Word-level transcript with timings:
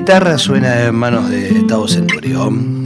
Guitarra 0.00 0.38
suena 0.38 0.86
en 0.86 0.94
manos 0.94 1.28
de 1.28 1.62
Tavo 1.68 1.86
Centurión, 1.86 2.82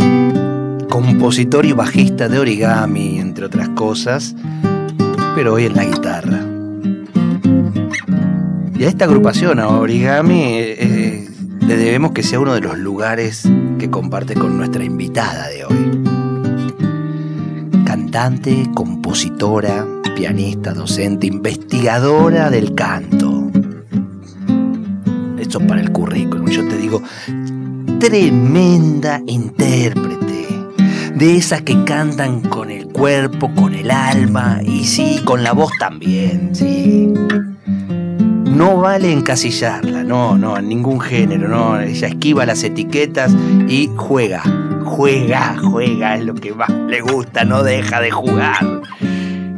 compositor 0.91 1.65
y 1.65 1.71
bajista 1.71 2.29
de 2.29 2.41
origami, 2.41 3.21
entre 3.21 3.45
otras 3.45 3.69
cosas, 3.69 4.35
pero 5.37 5.55
hoy 5.55 5.67
en 5.67 5.77
la 5.77 5.85
guitarra. 5.85 6.41
Y 8.77 8.83
a 8.83 8.89
esta 8.89 9.05
agrupación, 9.05 9.61
a 9.61 9.69
Origami, 9.69 10.43
eh, 10.43 10.77
eh, 10.77 11.29
le 11.61 11.77
debemos 11.77 12.11
que 12.11 12.25
sea 12.25 12.41
uno 12.41 12.53
de 12.53 12.63
los 12.63 12.77
lugares 12.79 13.49
que 13.79 13.89
comparte 13.91 14.35
con 14.35 14.57
nuestra 14.57 14.83
invitada 14.83 15.47
de 15.47 15.67
hoy. 15.67 16.03
Cantante, 17.85 18.69
compositora, 18.75 19.87
pianista, 20.17 20.75
docente, 20.75 21.29
investigadora 21.29 22.51
del 22.51 22.75
canto 22.75 23.34
esto 25.55 25.67
para 25.69 25.81
el 25.81 25.93
currículum. 25.93 26.49
Yo 26.49 26.67
te 26.67 26.77
digo, 26.77 27.01
tremenda 28.01 29.21
intérprete. 29.27 30.49
De 31.15 31.37
esas 31.37 31.63
que 31.63 31.85
cantan 31.85 32.41
con 32.41 32.73
el 32.73 32.89
cuerpo, 32.89 33.55
con 33.55 33.73
el 33.73 33.93
alma 33.93 34.61
y 34.65 34.85
sí, 34.85 35.21
con 35.25 35.45
la 35.45 35.53
voz 35.53 35.71
también, 35.79 36.51
sí. 36.55 37.13
No 37.67 38.79
vale 38.79 39.13
encasillarla, 39.13 40.03
no, 40.03 40.37
no, 40.37 40.59
en 40.59 40.69
ningún 40.69 41.01
género, 41.01 41.47
no. 41.49 41.79
Ella 41.79 42.09
esquiva 42.09 42.45
las 42.47 42.65
etiquetas 42.65 43.33
y 43.69 43.91
juega, 43.97 44.43
juega, 44.85 45.57
juega, 45.63 46.17
es 46.17 46.25
lo 46.25 46.35
que 46.35 46.53
más 46.53 46.71
le 46.71 47.01
gusta, 47.01 47.45
no 47.45 47.63
deja 47.63 48.01
de 48.01 48.11
jugar. 48.11 48.83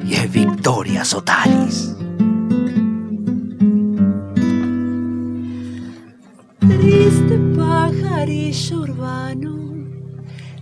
Y 0.07 0.13
es 0.13 0.31
Victoria 0.31 1.07
Sotalis. 1.07 1.96
Triste 7.07 7.39
pajarillo 7.57 8.81
urbano, 8.81 9.55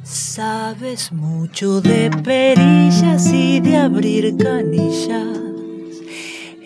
sabes 0.02 1.10
mucho 1.10 1.80
de 1.80 2.10
perillas 2.22 3.32
y 3.32 3.60
de 3.60 3.78
abrir 3.78 4.36
canillas. 4.36 5.38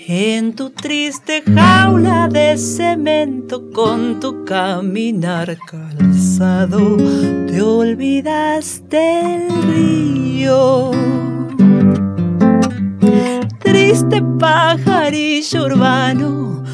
En 0.09 0.57
tu 0.57 0.71
triste 0.71 1.45
jaula 1.47 2.27
de 2.27 2.59
cemento 2.59 3.71
con 3.71 4.19
tu 4.19 4.45
caminar 4.45 5.57
calzado, 5.71 6.97
te 7.47 7.63
olvidas 7.63 8.83
del 8.89 9.49
río. 9.63 10.91
Triste 13.61 14.25
pajarillo 14.41 15.67
urbano, 15.67 16.65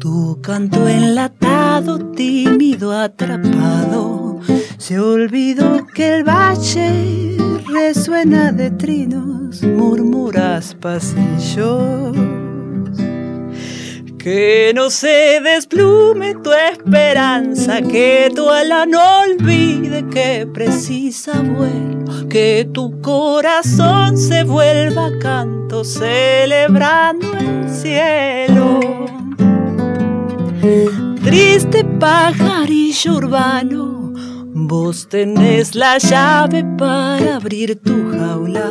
tu 0.00 0.38
canto 0.40 0.88
enlatado, 0.88 1.98
tímido, 2.12 2.90
atrapado, 2.90 4.40
se 4.78 4.98
olvidó 4.98 5.86
que 5.94 6.16
el 6.16 6.24
valle 6.24 7.36
resuena 7.68 8.50
de 8.50 8.70
trinos, 8.70 9.62
murmuras 9.62 10.74
pasillos. 10.74 12.16
Que 14.18 14.72
no 14.74 14.90
se 14.90 15.40
desplume 15.42 16.34
tu 16.34 16.50
esperanza, 16.52 17.80
que 17.82 18.30
tu 18.34 18.50
ala 18.50 18.84
no 18.86 19.00
olvide 19.22 20.06
que 20.08 20.46
precisa 20.46 21.40
vuelo, 21.40 22.28
que 22.28 22.68
tu 22.72 23.00
corazón 23.00 24.18
se 24.18 24.44
vuelva 24.44 25.10
canto 25.20 25.84
celebrando 25.84 27.32
el 27.38 27.70
cielo. 27.70 28.80
Triste 30.60 31.84
pajarillo 31.98 33.16
urbano, 33.16 34.12
vos 34.52 35.08
tenés 35.08 35.74
la 35.74 35.96
llave 35.96 36.62
para 36.76 37.36
abrir 37.36 37.80
tu 37.80 38.10
jaula. 38.10 38.70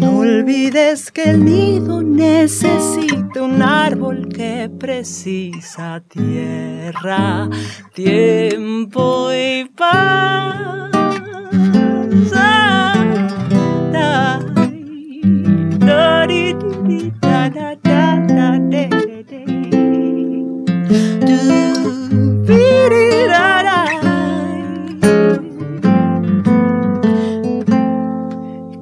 No 0.00 0.18
olvides 0.18 1.12
que 1.12 1.30
el 1.30 1.44
nido 1.44 2.02
necesita 2.02 3.40
un 3.40 3.62
árbol 3.62 4.26
que 4.28 4.68
precisa 4.80 6.02
tierra, 6.08 7.48
tiempo 7.94 9.30
y 9.32 9.64
paz. 9.76 10.86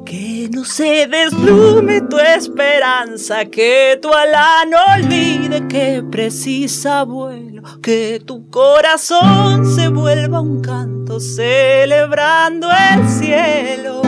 Que 0.05 0.49
no 0.53 0.65
se 0.65 1.07
desplume 1.07 2.03
tu 2.03 2.19
esperanza, 2.19 3.45
que 3.47 3.99
tu 4.01 4.13
ala 4.13 4.65
no 4.71 4.79
olvide 4.95 5.67
que 5.69 6.03
precisa 6.11 7.05
vuelo, 7.05 7.63
que 7.83 8.21
tu 8.25 8.51
corazón 8.51 9.65
se 9.67 9.89
vuelva 9.89 10.41
un 10.41 10.61
canto 10.61 11.21
celebrando 11.21 12.69
el 12.71 13.09
cielo. 13.09 14.03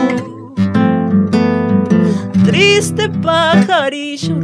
Triste 2.45 3.09
pajarillo 3.09 4.35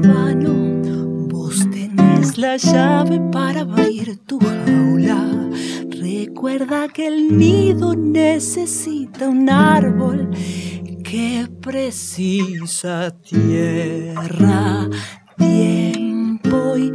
tenés 2.23 2.37
la 2.37 2.57
llave 2.57 3.19
para 3.31 3.61
abrir 3.61 4.17
tu 4.25 4.39
jaula. 4.39 5.49
Recuerda 5.89 6.87
que 6.87 7.07
el 7.07 7.37
nido 7.37 7.95
necesita 7.95 9.27
un 9.27 9.49
árbol 9.49 10.29
que 11.03 11.47
precisa 11.61 13.11
tierra, 13.21 14.89
tiempo 15.37 16.77
y 16.77 16.93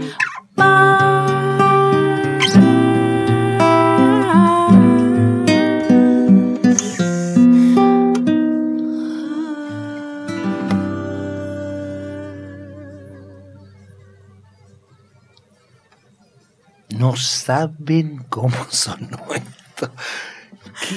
No 16.98 17.14
saben 17.14 18.24
cómo 18.28 18.56
sonó 18.70 19.18
esto. 19.32 19.92
¡Qué 20.88 20.96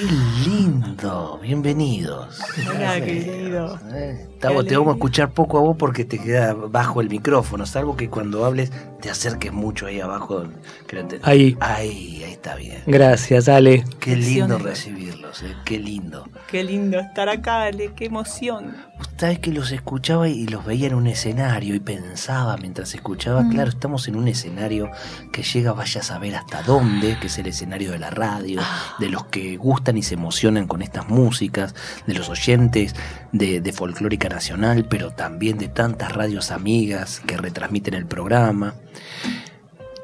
lindo! 0.50 1.40
Bienvenidos. 1.44 2.40
Hola, 2.68 3.00
querido. 3.00 3.80
Eh, 3.94 4.28
Tavo, 4.42 4.64
te 4.66 4.76
vamos 4.76 4.94
a 4.94 4.96
escuchar 4.96 5.32
poco 5.32 5.58
a 5.58 5.62
vos 5.62 5.76
porque 5.78 6.04
te 6.04 6.18
queda 6.20 6.54
bajo 6.54 7.00
el 7.02 7.10
micrófono, 7.10 7.66
salvo 7.66 7.96
que 7.96 8.10
cuando 8.10 8.44
hables 8.46 8.72
te 9.02 9.10
acerques 9.10 9.52
mucho 9.54 9.86
ahí 9.88 10.00
abajo. 10.00 10.44
que 10.88 10.96
no 11.02 11.08
te- 11.08 11.20
Ahí. 11.24 11.56
Ahí, 11.60 12.24
ahí 12.26 12.32
está 12.34 12.56
bien. 12.56 12.82
Gracias, 12.88 13.48
Ale. 13.48 13.84
Qué 14.00 14.16
lindo 14.16 14.58
recibirlos, 14.58 15.44
eh, 15.44 15.56
qué 15.66 15.80
lindo. 15.80 16.28
Qué 16.50 16.64
lindo 16.64 17.00
estar 17.00 17.30
acá, 17.30 17.64
Ale, 17.64 17.92
qué 17.96 18.06
emoción. 18.06 18.76
Sabes 19.18 19.40
que 19.40 19.52
los 19.52 19.72
escuchaba 19.72 20.28
y 20.30 20.48
los 20.48 20.66
veía 20.66 20.88
en 20.88 20.96
un 20.96 21.06
escenario 21.08 21.76
y 21.76 21.80
pensaba 21.80 22.58
mientras 22.58 22.94
escuchaba, 22.96 23.48
claro, 23.50 23.70
estamos 23.70 24.08
en 24.08 24.16
un 24.16 24.28
escenario 24.28 24.90
que 25.32 25.44
llega, 25.44 25.74
vaya 25.74 26.02
a 26.02 26.04
saber 26.04 26.36
hasta 26.36 26.64
dónde, 26.64 27.18
que 27.20 27.28
es 27.28 27.38
el 27.38 27.46
escenario 27.48 27.92
de 27.92 28.00
la 28.00 28.10
radio, 28.10 28.62
de 29.00 29.10
los 29.10 29.26
que 29.26 29.58
gustan 29.58 29.98
y 29.98 30.04
se 30.04 30.16
emocionan 30.16 30.68
con 30.68 30.82
estas 30.82 31.08
músicas, 31.10 31.76
de 32.08 32.14
los 32.16 32.30
oyentes 32.30 32.96
de, 33.32 33.62
de 33.62 33.74
Folclórica 33.74 34.28
Nacional, 34.32 34.86
pero 34.90 35.12
también 35.12 35.58
de 35.58 35.68
tantas 35.68 36.12
radios 36.14 36.52
amigas 36.52 37.22
que 37.26 37.38
retransmiten 37.38 37.94
el 37.94 38.06
programa. 38.06 38.74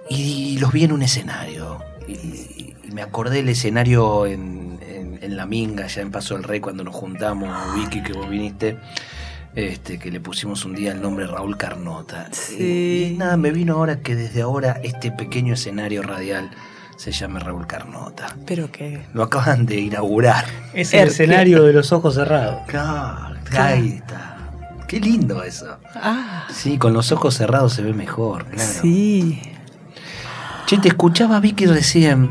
Y 0.09 0.57
los 0.59 0.71
vi 0.71 0.83
en 0.85 0.91
un 0.91 1.01
escenario. 1.01 1.79
Y, 2.07 2.13
y 2.13 2.91
me 2.93 3.01
acordé 3.01 3.37
del 3.37 3.49
escenario 3.49 4.25
en, 4.25 4.79
en- 4.81 5.19
en 5.21 5.35
La 5.35 5.45
Minga, 5.45 5.87
ya 5.87 6.01
en 6.01 6.11
Paso 6.11 6.35
del 6.35 6.43
Rey, 6.43 6.59
cuando 6.59 6.83
nos 6.83 6.95
juntamos, 6.95 7.49
Vicky, 7.75 8.01
que 8.03 8.13
vos 8.13 8.29
viniste. 8.29 8.77
Este, 9.55 9.97
que 9.97 10.11
le 10.11 10.19
pusimos 10.19 10.65
un 10.65 10.75
día 10.75 10.91
el 10.91 11.01
nombre 11.01 11.25
Raúl 11.25 11.57
Carnota. 11.57 12.29
Sí. 12.31 12.57
Y, 13.09 13.13
y 13.13 13.17
nada, 13.17 13.37
me 13.37 13.49
vino 13.51 13.73
ahora 13.73 13.99
que 14.01 14.15
desde 14.15 14.43
ahora 14.43 14.79
este 14.83 15.11
pequeño 15.11 15.55
escenario 15.55 16.03
radial 16.03 16.51
se 16.95 17.11
llame 17.11 17.39
Raúl 17.39 17.65
Carnota. 17.65 18.37
Pero 18.45 18.71
que. 18.71 19.01
Lo 19.15 19.23
acaban 19.23 19.65
de 19.65 19.79
inaugurar. 19.79 20.45
Es 20.75 20.93
el 20.93 21.07
escenario 21.07 21.63
de 21.63 21.73
los 21.73 21.91
ojos 21.91 22.13
cerrados. 22.15 22.61
Claro, 22.67 23.35
ahí 23.55 23.93
está. 23.97 24.37
Qué 24.87 24.99
lindo 24.99 25.43
eso. 25.43 25.77
Ah, 25.95 26.47
Sí, 26.51 26.77
con 26.77 26.93
los 26.93 27.11
ojos 27.11 27.35
cerrados 27.35 27.73
se 27.73 27.81
ve 27.81 27.93
mejor, 27.93 28.45
claro. 28.45 28.69
sí. 28.81 29.41
Che, 30.65 30.77
te 30.77 30.89
escuchaba 30.89 31.39
Vicky 31.39 31.65
recién. 31.65 32.29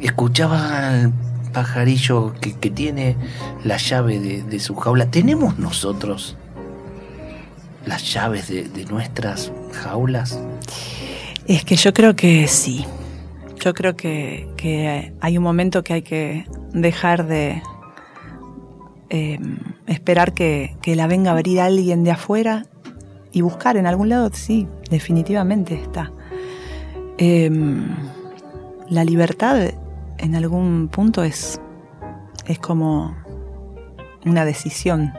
Escuchaba 0.00 0.88
al 0.88 1.12
pajarillo 1.52 2.34
que, 2.40 2.54
que 2.56 2.70
tiene 2.70 3.16
la 3.64 3.76
llave 3.78 4.18
de, 4.20 4.42
de 4.42 4.60
su 4.60 4.74
jaula. 4.76 5.06
¿Tenemos 5.10 5.58
nosotros 5.58 6.36
las 7.86 8.12
llaves 8.12 8.48
de, 8.48 8.64
de 8.68 8.84
nuestras 8.86 9.52
jaulas? 9.72 10.38
Es 11.46 11.64
que 11.64 11.76
yo 11.76 11.92
creo 11.94 12.14
que 12.14 12.46
sí. 12.48 12.84
Yo 13.64 13.74
creo 13.74 13.96
que, 13.96 14.48
que 14.56 15.12
hay 15.20 15.36
un 15.38 15.42
momento 15.44 15.82
que 15.82 15.94
hay 15.94 16.02
que 16.02 16.46
dejar 16.72 17.26
de 17.26 17.62
eh, 19.10 19.38
esperar 19.86 20.34
que, 20.34 20.76
que 20.82 20.96
la 20.96 21.06
venga 21.06 21.30
a 21.30 21.34
abrir 21.34 21.60
alguien 21.60 22.04
de 22.04 22.10
afuera 22.10 22.66
y 23.32 23.40
buscar 23.40 23.76
en 23.76 23.86
algún 23.86 24.08
lado, 24.08 24.30
sí, 24.32 24.66
definitivamente 24.90 25.74
está. 25.74 26.12
Eh, 27.18 27.50
la 28.88 29.04
libertad 29.04 29.70
en 30.18 30.34
algún 30.34 30.88
punto 30.88 31.22
es, 31.22 31.60
es 32.46 32.58
como 32.58 33.16
una 34.24 34.44
decisión. 34.44 35.12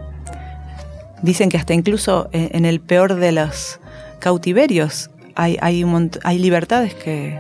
Dicen 1.22 1.50
que 1.50 1.58
hasta 1.58 1.74
incluso 1.74 2.30
en 2.32 2.66
el 2.66 2.80
peor 2.80 3.16
de 3.16 3.32
los 3.32 3.80
cautiverios 4.20 5.10
hay, 5.36 5.58
hay, 5.62 5.86
hay 6.24 6.40
libertades 6.40 6.94
que, 6.94 7.38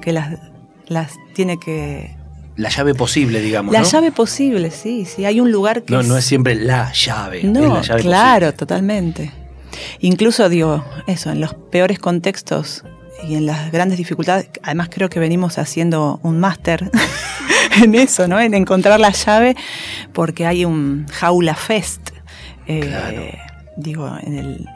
que 0.00 0.12
las, 0.12 0.38
las 0.86 1.14
tiene 1.34 1.58
que... 1.58 2.16
La 2.62 2.68
llave 2.68 2.94
posible, 2.94 3.40
digamos. 3.40 3.72
La 3.72 3.80
¿no? 3.80 3.88
llave 3.88 4.12
posible, 4.12 4.70
sí, 4.70 5.04
sí. 5.04 5.24
Hay 5.24 5.40
un 5.40 5.50
lugar 5.50 5.82
que... 5.82 5.92
No, 5.92 6.02
no 6.02 6.16
es 6.16 6.24
siempre 6.24 6.54
la 6.54 6.92
llave. 6.92 7.38
es 7.40 7.44
No, 7.44 7.74
la 7.74 7.82
llave 7.82 8.02
claro, 8.02 8.54
totalmente. 8.54 9.32
Incluso 10.00 10.48
digo, 10.48 10.84
eso, 11.08 11.30
en 11.30 11.40
los 11.40 11.54
peores 11.54 11.98
contextos 11.98 12.84
y 13.28 13.34
en 13.34 13.46
las 13.46 13.72
grandes 13.72 13.98
dificultades, 13.98 14.48
además 14.62 14.88
creo 14.90 15.08
que 15.08 15.18
venimos 15.18 15.58
haciendo 15.58 16.20
un 16.22 16.38
máster 16.38 16.88
en 17.82 17.94
eso, 17.96 18.28
¿no? 18.28 18.38
En 18.40 18.54
encontrar 18.54 19.00
la 19.00 19.10
llave, 19.10 19.56
porque 20.12 20.46
hay 20.46 20.64
un 20.64 21.06
jaula 21.08 21.54
fest, 21.54 22.10
eh, 22.66 22.80
Claro. 22.80 23.22
digo, 23.76 24.10
en 24.22 24.38
el. 24.38 24.68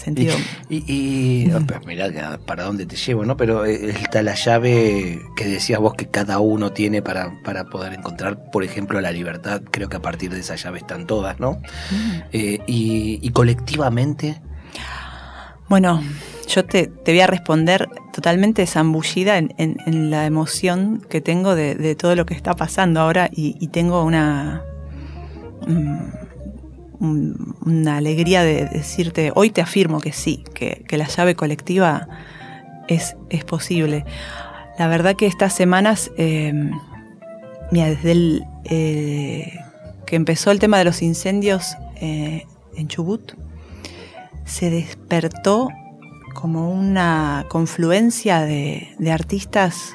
Sentido... 0.00 0.34
Y, 0.68 0.76
y, 0.78 1.46
y- 1.46 1.50
pero 1.66 1.80
mirá 1.86 2.10
que- 2.10 2.38
para 2.44 2.64
dónde 2.64 2.86
te 2.86 2.96
llevo, 2.96 3.24
¿no? 3.24 3.36
Pero 3.36 3.64
eh, 3.64 3.90
está 3.90 4.22
la 4.22 4.34
llave 4.34 5.20
que 5.36 5.44
decías 5.44 5.78
vos 5.80 5.94
que 5.94 6.06
cada 6.08 6.38
uno 6.40 6.72
tiene 6.72 7.02
para, 7.02 7.32
para 7.44 7.64
poder 7.66 7.92
encontrar, 7.94 8.50
por 8.50 8.64
ejemplo, 8.64 9.00
la 9.00 9.12
libertad. 9.12 9.62
Creo 9.70 9.88
que 9.88 9.96
a 9.96 10.02
partir 10.02 10.30
de 10.32 10.40
esa 10.40 10.56
llave 10.56 10.78
están 10.78 11.06
todas, 11.06 11.38
¿no? 11.40 11.60
Eh, 12.32 12.60
y, 12.66 13.18
y 13.22 13.30
colectivamente, 13.30 14.40
Bueno, 15.68 16.02
yo 16.48 16.64
te, 16.64 16.88
te 16.88 17.12
voy 17.12 17.20
a 17.20 17.28
responder 17.28 17.88
totalmente 18.12 18.66
zambullida 18.66 19.38
en, 19.38 19.54
en- 19.56 19.76
en 19.86 20.10
la 20.10 20.26
emoción 20.26 21.00
que 21.08 21.20
tengo 21.20 21.54
de, 21.54 21.76
de 21.76 21.94
todo 21.94 22.16
lo 22.16 22.26
que 22.26 22.34
está 22.34 22.54
pasando 22.56 22.98
ahora 23.00 23.30
y, 23.32 23.56
y 23.60 23.68
tengo 23.68 24.02
una, 24.04 24.62
mm, 25.68 26.19
un- 27.00 27.56
una 27.64 27.96
alegría 27.96 28.42
de 28.42 28.66
decirte, 28.66 29.32
hoy 29.34 29.50
te 29.50 29.60
afirmo 29.60 30.00
que 30.00 30.12
sí, 30.12 30.44
que, 30.54 30.84
la 30.96 31.06
llave 31.08 31.34
colectiva 31.34 32.08
es, 32.88 33.16
es 33.30 33.44
posible. 33.44 34.04
La 34.78 34.86
verdad 34.86 35.16
que 35.16 35.26
estas 35.26 35.52
semanas, 35.54 36.10
mira, 37.70 37.86
desde 37.88 38.42
eh, 38.64 39.52
que 40.06 40.16
empezó 40.16 40.50
el 40.50 40.58
tema 40.58 40.78
de 40.78 40.84
los 40.84 41.02
incendios 41.02 41.76
eh, 41.96 42.46
en 42.76 42.88
Chubut, 42.88 43.32
se 44.44 44.70
despertó 44.70 45.68
como 46.34 46.70
una 46.70 47.46
confluencia 47.48 48.40
de, 48.40 48.88
de 48.98 49.12
artistas 49.12 49.94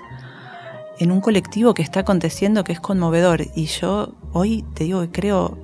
en 1.00 1.12
un 1.12 1.20
colectivo 1.20 1.74
que 1.74 1.82
está 1.82 2.02
aconteciendo 2.02 2.64
que 2.64 2.72
es 2.74 2.80
conmovedor. 2.80 3.46
Y 3.56 3.66
yo 3.66 4.14
hoy 4.34 4.64
te 4.76 4.86
digo 4.86 5.02
que 5.02 5.10
creo, 5.12 5.58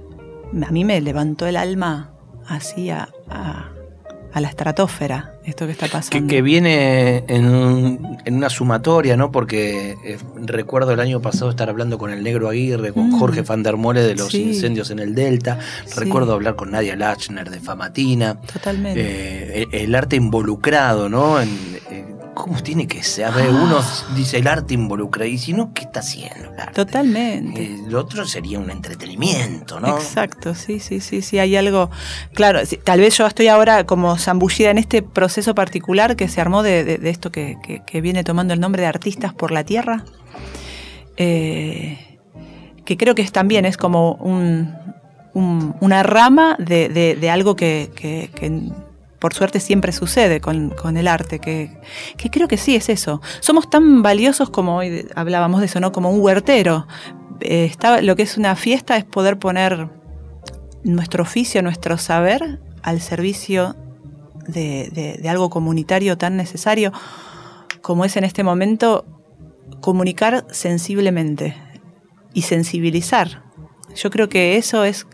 a 0.65 0.71
mí 0.71 0.83
me 0.86 1.00
levantó 1.01 1.48
el 1.48 1.57
alma 1.57 2.12
así 2.48 2.89
a, 2.89 3.09
a- 3.30 3.68
a 4.33 4.39
la 4.39 4.48
estratosfera, 4.48 5.33
esto 5.44 5.65
que 5.65 5.74
está 5.74 5.88
que, 5.88 5.92
pasando. 5.92 6.27
que 6.30 6.42
viene 6.42 7.25
en, 7.27 7.45
un- 7.53 8.18
en 8.24 8.36
una 8.36 8.50
sumatoria, 8.50 9.18
¿no? 9.18 9.30
Porque 9.30 9.98
eh, 10.06 10.18
recuerdo 10.38 10.94
el 10.94 11.01
año 11.01 11.21
pasado 11.21 11.51
estar 11.51 11.68
hablando 11.68 11.98
con 11.98 12.12
el 12.12 12.24
Negro 12.24 12.48
Aguirre, 12.48 12.94
con 12.94 13.09
Mm. 13.09 13.19
Jorge 13.19 13.42
Van 13.42 13.62
der 13.62 13.75
Mole 13.75 14.01
de 14.01 14.15
los 14.15 14.30
Sí. 14.30 14.44
incendios 14.44 14.89
en 14.89 15.00
el 15.00 15.15
Delta. 15.15 15.59
Sí. 15.86 16.00
Recuerdo 16.00 16.31
hablar 16.31 16.56
con 16.56 16.71
Nadia 16.71 16.95
Lachner 16.95 17.50
de 17.50 17.59
Famatina. 17.59 18.36
Totalmente. 18.54 19.01
Eh, 19.01 19.68
el, 19.69 19.81
el 19.81 19.95
arte 19.95 20.15
involucrado, 20.15 21.09
¿no? 21.09 21.42
En, 21.42 21.50
en 21.89 22.10
¿Cómo 22.33 22.63
tiene 22.63 22.88
que 22.88 23.04
ser? 23.04 23.25
A 23.25 23.31
ver, 23.31 23.50
uno 23.50 23.80
dice 24.16 24.38
el 24.38 24.48
arte 24.48 24.74
involucrado, 24.74 25.30
y 25.30 25.38
si 25.38 25.51
no, 25.54 25.74
¿qué 25.74 25.81
está 25.83 26.00
haciendo 26.00 26.51
el 26.54 26.60
arte? 26.60 26.74
Totalmente. 26.74 27.63
Eh, 27.63 27.78
lo 27.88 28.00
otro 28.00 28.25
sería 28.25 28.57
un 28.57 28.69
entretenimiento, 28.72 29.80
¿no? 29.81 29.89
Exacto, 29.98 30.56
sí, 30.56 30.80
sí, 30.80 31.01
sí, 31.01 31.22
sí, 31.22 31.39
hay 31.39 31.56
algo, 31.57 31.92
claro, 32.33 32.66
sí, 32.66 32.78
tal 32.78 33.01
vez 33.01 33.18
yo 33.18 33.28
estoy 33.28 33.48
ahora 33.50 33.86
como 33.86 34.18
zambullida 34.18 34.72
en 34.72 34.78
este 34.78 35.01
proceso 35.01 35.54
particular 35.54 36.16
que 36.16 36.30
se 36.30 36.39
armó 36.39 36.63
de, 36.63 36.83
de- 36.86 36.98
de 36.98 37.10
esto 37.10 37.31
que, 37.31 37.57
que- 37.63 37.83
que 37.86 38.00
viene 38.01 38.24
tomando 38.24 38.54
el 38.54 38.60
nombre 38.62 38.81
de 38.83 38.88
Artistas 38.88 39.33
por 39.33 39.51
la 39.51 39.66
Tierra, 39.66 40.06
eh, 41.18 42.18
que 42.86 42.98
creo 42.98 43.13
que 43.13 43.22
es 43.22 43.31
también 43.31 43.66
es 43.66 43.78
como 43.78 44.13
un- 44.13 44.74
un- 45.33 45.75
una 45.81 46.04
rama 46.04 46.56
de, 46.60 47.30
algo 47.30 47.56
que 47.56 47.89
por 49.21 49.33
suerte 49.35 49.59
siempre 49.59 49.91
sucede 49.91 50.41
con, 50.41 50.71
con 50.71 50.97
el 50.97 51.07
arte, 51.07 51.39
que, 51.39 51.79
que 52.18 52.29
creo 52.29 52.47
que 52.47 52.57
sí 52.57 52.75
es 52.75 52.89
eso. 52.89 53.21
Somos 53.39 53.69
tan 53.69 54.01
valiosos 54.01 54.50
como 54.50 54.75
hoy 54.77 55.07
hablábamos 55.15 55.59
de 55.62 55.68
eso, 55.68 55.79
¿no? 55.79 55.91
Como 55.91 56.09
un 56.09 56.19
huertero. 56.19 56.88
Eh, 57.39 57.65
está, 57.65 58.01
lo 58.01 58.15
que 58.15 58.23
es 58.23 58.35
una 58.38 58.56
fiesta 58.56 58.97
es 58.97 59.06
poder 59.06 59.38
poner 59.38 59.89
nuestro 60.83 61.21
oficio, 61.21 61.62
nuestro 61.62 61.97
saber 62.00 62.59
al 62.81 63.00
servicio 63.00 63.75
de- 64.47 65.19
de 65.21 65.29
algo 65.29 65.51
comunitario 65.51 66.18
tan 66.18 66.35
necesario 66.35 66.91
como 67.83 68.06
es 68.06 68.18
en 68.18 68.23
este 68.23 68.44
momento 68.44 69.06
comunicar 69.81 70.45
sensiblemente 70.51 71.56
y 72.33 72.42
sensibilizar. 72.42 73.44
Yo 73.95 74.09
creo 74.09 74.30
que 74.30 74.57
eso 74.57 74.83
es, 74.83 75.06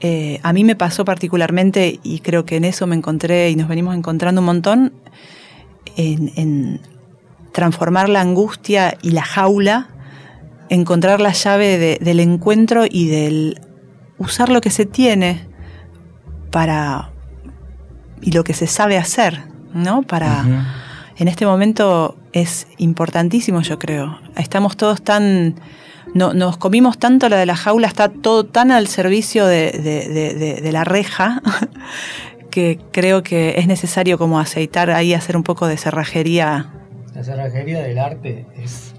eh, 0.00 0.40
a 0.42 0.52
mí 0.52 0.64
me 0.64 0.76
pasó 0.76 1.04
particularmente 1.04 2.00
y 2.02 2.20
creo 2.20 2.44
que 2.46 2.56
en 2.56 2.64
eso 2.64 2.86
me 2.86 2.96
encontré 2.96 3.50
y 3.50 3.56
nos 3.56 3.68
venimos 3.68 3.94
encontrando 3.94 4.40
un 4.40 4.46
montón, 4.46 4.92
en, 5.96 6.32
en 6.36 6.80
transformar 7.52 8.08
la 8.08 8.20
angustia 8.20 8.96
y 9.02 9.10
la 9.10 9.22
jaula, 9.22 9.88
encontrar 10.68 11.20
la 11.20 11.32
llave 11.32 11.78
de- 11.78 11.98
del 12.00 12.20
encuentro 12.20 12.84
y 12.88 13.08
del 13.08 13.60
usar 14.18 14.48
lo 14.50 14.60
que 14.60 14.70
se 14.70 14.86
tiene 14.86 15.46
para 16.50 17.10
y 18.22 18.32
lo 18.32 18.44
que 18.44 18.54
se 18.54 18.66
sabe 18.66 18.96
hacer, 18.98 19.42
¿no? 19.72 20.02
Para 20.02 20.44
en 21.16 21.28
este 21.28 21.44
momento 21.46 22.16
es 22.32 22.66
importantísimo, 22.78 23.60
yo 23.62 23.78
creo. 23.78 24.18
Estamos 24.36 24.76
todos 24.76 25.02
tan 25.02 25.56
no, 26.14 26.34
nos 26.34 26.56
comimos 26.56 26.98
tanto 26.98 27.28
la 27.28 27.36
de 27.36 27.46
la 27.46 27.56
jaula, 27.56 27.86
está 27.86 28.08
todo 28.08 28.44
tan 28.44 28.70
al 28.70 28.86
servicio 28.86 29.46
de, 29.46 29.70
de- 30.62 30.72
la 30.72 30.84
reja 30.84 31.42
que 32.50 32.78
creo 32.92 33.22
que 33.22 33.54
es 33.58 33.66
necesario 33.66 34.18
como 34.18 34.38
aceitar 34.40 34.90
ahí, 34.90 35.14
hacer 35.14 35.36
un 35.36 35.42
poco 35.42 35.66
de 35.66 35.76
cerrajería. 35.76 36.70
La 37.14 37.24
cerrajería 37.24 37.80
del 37.82 37.98
arte 37.98 38.46
es. 38.56 38.94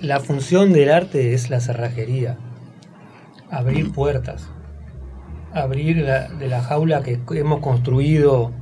La 0.00 0.20
función 0.20 0.72
del 0.72 0.90
arte 0.90 1.34
es 1.34 1.50
la 1.50 1.60
cerrajería. 1.60 2.38
Abrir 3.50 3.92
puertas. 3.92 4.48
Abrir 5.52 6.04
de 6.06 6.48
la 6.48 6.62
jaula 6.62 7.02
que 7.02 7.18
hemos 7.34 7.60
construido. 7.60 8.52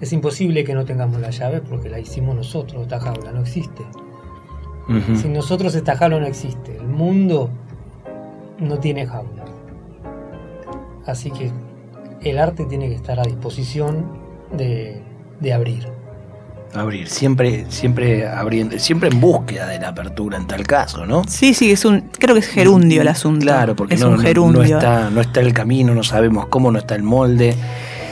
Es 0.00 0.12
imposible 0.12 0.64
que 0.64 0.74
no 0.74 0.84
tengamos 0.84 1.20
la 1.20 1.30
llave 1.30 1.60
porque 1.62 1.88
la 1.88 1.98
hicimos 1.98 2.36
nosotros, 2.36 2.82
esta 2.82 3.00
jaula, 3.00 3.32
no 3.32 3.40
existe. 3.40 3.82
Ujú. 4.88 5.16
Sin 5.16 5.32
nosotros 5.32 5.74
esta 5.74 5.96
jaula 5.96 6.20
no 6.20 6.26
existe. 6.26 6.76
El 6.76 6.86
mundo 6.88 7.50
no 8.58 8.78
tiene 8.78 9.06
jaula. 9.06 9.44
Así 11.06 11.30
que 11.30 11.50
el 12.22 12.38
arte 12.38 12.64
tiene 12.64 12.88
que 12.88 12.94
estar 12.94 13.18
a 13.20 13.22
disposición 13.22 14.06
de, 14.52 15.02
de 15.40 15.52
abrir. 15.52 15.86
Abrir, 16.74 17.08
siempre, 17.08 17.66
siempre 17.68 18.26
abriendo, 18.26 18.76
siempre 18.80 19.08
en 19.08 19.20
búsqueda 19.20 19.68
de 19.68 19.78
la 19.78 19.88
apertura 19.88 20.36
en 20.38 20.46
tal 20.48 20.66
caso, 20.66 21.06
¿no? 21.06 21.22
Sí, 21.28 21.54
sí, 21.54 21.70
es 21.70 21.84
un, 21.84 22.00
creo 22.18 22.34
que 22.34 22.40
es 22.40 22.48
gerundio 22.48 23.00
el 23.02 23.08
asunto. 23.08 23.42
Claro, 23.44 23.76
porque 23.76 23.94
es 23.94 24.00
no, 24.00 24.08
un 24.08 24.16
no- 24.16 24.20
gerundio. 24.22 24.60
no 24.60 24.64
está, 24.78 25.10
no 25.10 25.20
está 25.20 25.40
el 25.40 25.52
camino, 25.52 25.94
no 25.94 26.02
sabemos 26.02 26.46
cómo, 26.48 26.72
no 26.72 26.78
está 26.80 26.96
el 26.96 27.04
molde, 27.04 27.54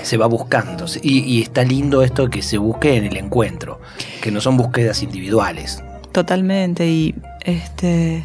se 0.05 0.17
va 0.17 0.27
buscando. 0.27 0.85
Y, 1.03 1.21
y 1.25 1.43
está 1.43 1.65
lindo 1.65 2.03
esto 2.05 2.31
que 2.31 2.41
se 2.43 2.57
busque 2.59 2.95
en 2.97 3.05
el 3.05 3.17
encuentro, 3.17 3.81
que 4.21 4.31
no 4.31 4.41
son 4.41 4.57
búsquedas 4.57 5.03
individuales. 5.03 5.83
Totalmente. 6.13 6.87
Y 6.89 7.15
este. 7.45 8.25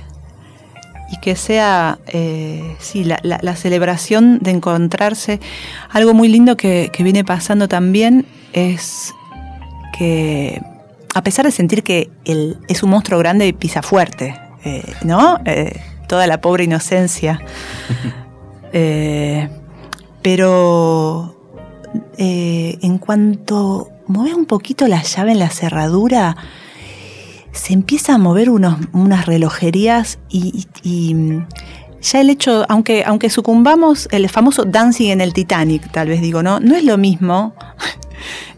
Y 1.10 1.18
que 1.22 1.38
sea, 1.38 2.00
eh, 2.08 2.76
sí, 2.80 3.06
la, 3.06 3.18
la, 3.24 3.56
celebración 3.56 4.40
de 4.40 4.52
encontrarse. 4.52 5.40
Algo 5.90 6.14
muy 6.14 6.28
lindo 6.28 6.58
que, 6.58 6.90
que 6.92 7.02
viene 7.02 7.24
pasando 7.24 7.70
también 7.70 8.26
es 8.52 9.14
que, 9.98 10.62
a 11.16 11.24
pesar 11.24 11.46
de 11.46 11.54
sentir 11.54 11.84
que 11.84 12.10
él 12.26 12.58
es 12.68 12.84
un 12.84 12.90
monstruo 12.90 13.20
grande 13.20 13.48
y 13.48 13.54
pisa 13.54 13.82
fuerte, 13.82 14.38
eh, 14.66 14.84
¿no? 15.06 15.40
Eh, 15.46 15.80
toda 16.10 16.28
la 16.28 16.42
pobre 16.42 16.66
inocencia. 16.66 17.40
Pero 20.22 21.36
en 22.18 22.98
cuanto 22.98 23.90
mueve 24.08 24.36
un 24.36 24.46
poquito 24.46 24.88
la 24.88 25.02
llave 25.02 25.32
en 25.32 25.40
la 25.40 25.50
cerradura, 25.50 26.36
se 27.58 27.74
empieza 27.74 28.16
a 28.16 28.18
mover 28.18 28.50
unos, 28.50 28.78
unas 28.94 29.26
relojerías 29.26 30.20
y, 30.30 30.68
ya 32.02 32.22
el 32.22 32.30
hecho, 32.30 32.66
aunque, 32.70 33.04
aunque 33.06 33.30
sucumbamos, 33.30 34.08
el 34.12 34.30
famoso 34.30 34.64
dancing 34.64 35.10
en 35.10 35.20
el 35.22 35.34
Titanic, 35.34 35.92
tal 35.92 36.08
vez 36.08 36.22
digo, 36.22 36.44
¿no? 36.44 36.60
No 36.60 36.76
es 36.76 36.84
lo 36.84 36.98
mismo. 36.98 37.54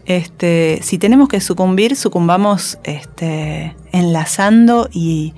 Este, 0.06 0.80
si 0.82 0.98
tenemos 0.98 1.28
que 1.28 1.40
sucumbir, 1.40 1.94
sucumbamos 1.94 2.78
este, 2.82 3.76
enlazando 3.92 4.88
y, 4.92 5.34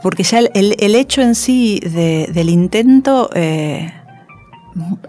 porque 0.00 0.22
ya 0.22 0.38
el, 0.38 0.94
hecho 0.94 1.22
en 1.22 1.34
sí 1.34 1.80
del 1.80 2.50
intento, 2.50 3.30
eh, 3.34 3.92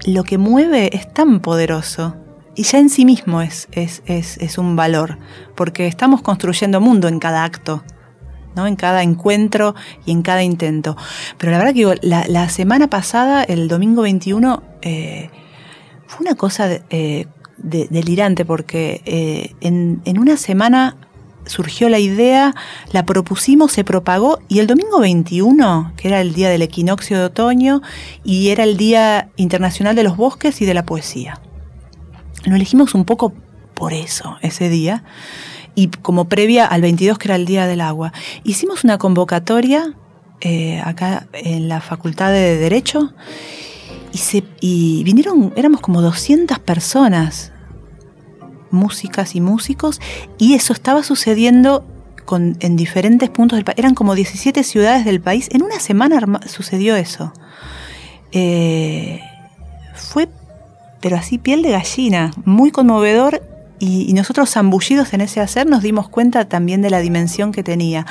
lo 0.06 0.24
que 0.24 0.40
mueve 0.40 0.96
es 0.96 1.14
tan 1.14 1.42
poderoso 1.42 2.16
y 2.56 2.64
ya 2.64 2.80
en 2.80 2.90
sí 2.90 3.06
mismo 3.06 3.42
es, 3.42 3.68
es, 3.72 4.58
un 4.58 4.76
valor, 4.76 5.18
porque 5.56 5.88
estamos 5.88 6.22
construyendo 6.22 6.82
mundo 6.82 7.08
en 7.08 7.20
cada 7.20 7.44
acto. 7.44 7.84
¿no? 8.56 8.66
en 8.66 8.76
cada 8.76 9.04
encuentro 9.04 9.76
y 10.06 10.12
en 10.12 10.22
cada 10.22 10.44
intento. 10.44 10.98
Pero 11.38 11.52
la 11.52 11.60
verdad 11.60 11.74
que 11.74 12.00
la, 12.02 12.50
semana 12.50 12.90
pasada, 12.90 13.44
el 13.44 13.68
domingo 13.68 14.02
21, 14.02 14.64
eh, 14.82 15.30
fue 16.08 16.26
una 16.26 16.36
cosa 16.36 16.68
eh, 16.90 17.28
delirante 17.58 18.46
porque 18.46 19.54
en, 19.62 20.02
en, 20.04 20.18
una 20.18 20.36
semana 20.36 20.98
surgió 21.50 21.90
la 21.90 22.00
idea, 22.00 22.56
la 22.92 23.06
propusimos, 23.06 23.72
se 23.72 23.84
propagó 23.84 24.40
y 24.48 24.60
el 24.60 24.68
domingo 24.68 25.00
21, 25.00 25.94
que 25.98 26.08
era 26.08 26.22
el 26.22 26.34
día 26.34 26.50
del 26.50 26.62
equinoccio 26.62 27.18
de 27.18 27.26
otoño 27.26 27.82
y 28.24 28.50
era 28.50 28.64
el 28.64 28.78
Día 28.78 29.30
Internacional 29.36 29.96
de 29.96 30.04
los 30.04 30.16
Bosques 30.16 30.62
y 30.62 30.66
de 30.66 30.74
la 30.74 30.86
Poesía. 30.86 31.40
Lo 32.46 32.56
elegimos 32.56 32.94
un 32.96 33.06
poco 33.06 33.34
por 33.74 33.94
eso, 33.94 34.38
ese 34.42 34.70
día, 34.70 35.04
y 35.76 35.88
como 35.88 36.26
previa 36.26 36.66
al 36.66 36.82
22, 36.82 37.18
que 37.18 37.28
era 37.28 37.36
el 37.36 37.46
Día 37.46 37.68
del 37.68 37.82
Agua. 37.82 38.12
Hicimos 38.44 38.84
una 38.84 38.98
convocatoria 38.98 39.94
eh, 40.42 40.82
acá 40.84 41.28
en 41.34 41.68
la 41.68 41.82
Facultad 41.82 42.32
de 42.32 42.58
Derecho 42.58 43.14
y, 44.62 45.04
vinieron, 45.04 45.54
éramos 45.56 45.82
como 45.82 46.02
200 46.02 46.60
personas 46.60 47.52
músicas 48.72 49.36
y 49.36 49.42
músicos, 49.42 50.00
y 50.38 50.54
eso 50.56 50.74
estaba 50.74 51.04
sucediendo 51.04 51.86
con, 52.26 52.58
en 52.60 52.76
diferentes 52.76 53.30
puntos 53.30 53.58
del 53.58 53.66
país. 53.66 53.80
Eran 53.80 53.96
como 53.96 54.16
17 54.16 54.64
ciudades 54.64 55.06
del 55.06 55.22
país. 55.22 55.50
En 55.52 55.64
una 55.64 55.80
semana 55.80 56.20
sucedió 56.48 56.96
eso. 56.96 57.34
Eh, 58.32 59.22
fue, 59.96 60.30
pero 61.02 61.18
así, 61.18 61.38
piel 61.38 61.62
de 61.62 61.72
gallina, 61.72 62.32
muy 62.46 62.72
conmovedor, 62.72 63.42
y, 63.80 64.12
nosotros 64.14 64.52
zambullidos 64.52 65.14
en 65.14 65.22
ese 65.22 65.40
hacer 65.40 65.66
nos 65.66 65.82
dimos 65.82 66.10
cuenta 66.10 66.46
también 66.46 66.82
de 66.82 66.90
la 66.90 67.00
dimensión 67.00 67.52
que 67.52 67.64
tenía 67.64 68.06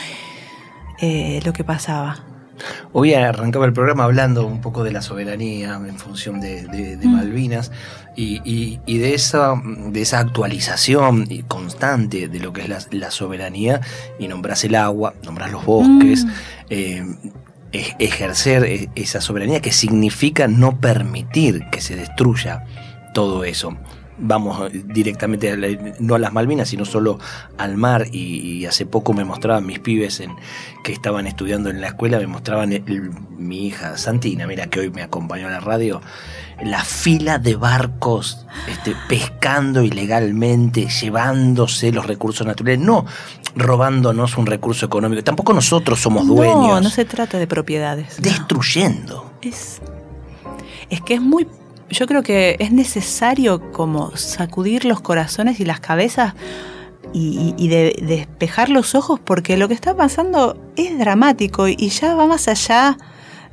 eh, 1.01 1.41
lo 1.45 1.53
que 1.53 1.63
pasaba. 1.63 2.25
Hoy 2.93 3.15
arrancaba 3.15 3.67
el 3.67 3.73
programa 3.73 4.05
hablando 4.05 4.47
un 4.47 4.61
poco 4.61 4.83
de 4.83 4.91
la 4.91 5.03
soberanía 5.03 5.75
en 5.75 5.99
función 5.99 6.41
de, 6.41 6.99
mm. 7.03 7.09
Malvinas 7.09 7.71
y, 8.17 8.79
de, 8.99 9.15
esa, 9.15 9.55
de 9.65 10.03
esa 10.03 10.19
actualización 10.19 11.29
constante 11.47 12.27
de 12.27 12.41
lo 12.41 12.53
que 12.53 12.63
es 12.63 12.89
la, 12.91 13.11
soberanía 13.13 13.81
y 14.19 14.27
nombras 14.27 14.65
el 14.65 14.75
agua, 14.75 15.15
nombras 15.23 15.53
los 15.53 15.65
bosques. 15.65 16.25
Mm. 16.25 16.31
Eh, 16.71 17.05
ejercer 17.73 18.65
e, 18.65 18.91
esa 18.95 19.21
soberanía 19.21 19.61
que 19.61 19.73
significa 19.73 20.49
no 20.49 20.81
permitir 20.81 21.65
que 21.71 21.81
se 21.81 21.97
destruya 21.97 22.65
todo 23.15 23.45
eso 23.45 23.77
vamos 24.19 24.71
directamente, 24.73 25.97
no 26.01 26.15
a 26.15 26.19
las 26.19 26.33
Malvinas, 26.33 26.69
sino 26.69 26.85
solo 26.85 27.19
al 27.57 27.77
mar. 27.77 28.07
Y, 28.13 28.67
hace 28.67 28.85
poco 28.85 29.15
me 29.15 29.25
mostraban 29.25 29.65
mis 29.65 29.79
pibes 29.79 30.21
en, 30.21 30.33
que 30.85 30.93
estaban 30.93 31.27
estudiando 31.27 31.71
en 31.71 31.81
la 31.81 31.89
escuela, 31.89 32.19
me 32.19 32.27
mostraban 32.27 32.85
mi 33.39 33.67
hija 33.67 33.97
Santina, 33.97 34.47
mira 34.47 34.67
que 34.67 34.81
hoy 34.81 34.91
me 34.91 35.03
acompañó 35.03 35.47
a 35.47 35.51
la 35.51 35.61
radio, 35.61 36.03
la 36.63 36.85
fila 36.85 37.39
de 37.39 37.57
barcos 37.57 38.47
este, 38.69 38.95
pescando 39.09 39.83
ilegalmente, 39.83 40.89
llevándose 40.89 41.93
los 41.93 42.07
recursos 42.07 42.47
naturales, 42.47 42.81
no 42.81 43.07
robándonos 43.55 44.37
un 44.37 44.47
recurso 44.47 44.87
económico, 44.87 45.23
tampoco 45.25 45.53
nosotros 45.53 46.01
somos 46.01 46.27
dueños. 46.27 46.57
No, 46.57 46.81
no 46.81 46.91
se 46.91 47.05
trata 47.05 47.39
de 47.39 47.47
propiedades. 47.47 48.21
Destruyendo. 48.21 49.33
Es, 49.43 49.81
es 50.91 51.01
que 51.01 51.15
es 51.15 51.21
muy 51.21 51.47
yo 51.91 52.07
creo 52.07 52.23
que 52.23 52.57
es 52.59 52.73
necesario 52.73 53.73
como 53.73 54.17
sacudir 54.17 54.85
los 54.85 55.01
corazones 55.01 55.61
y 55.61 55.65
las 55.65 55.81
cabezas 55.81 56.35
y, 57.13 57.69
despejar 57.69 58.69
los 58.69 58.95
ojos 58.95 59.19
porque 59.19 59.57
lo 59.57 59.69
que 59.69 59.75
está 59.75 59.97
pasando 59.97 60.59
es 60.77 60.99
dramático 60.99 61.69
y 61.69 61.89
ya 61.89 62.15
va 62.15 62.27
más 62.27 62.49
allá 62.49 62.99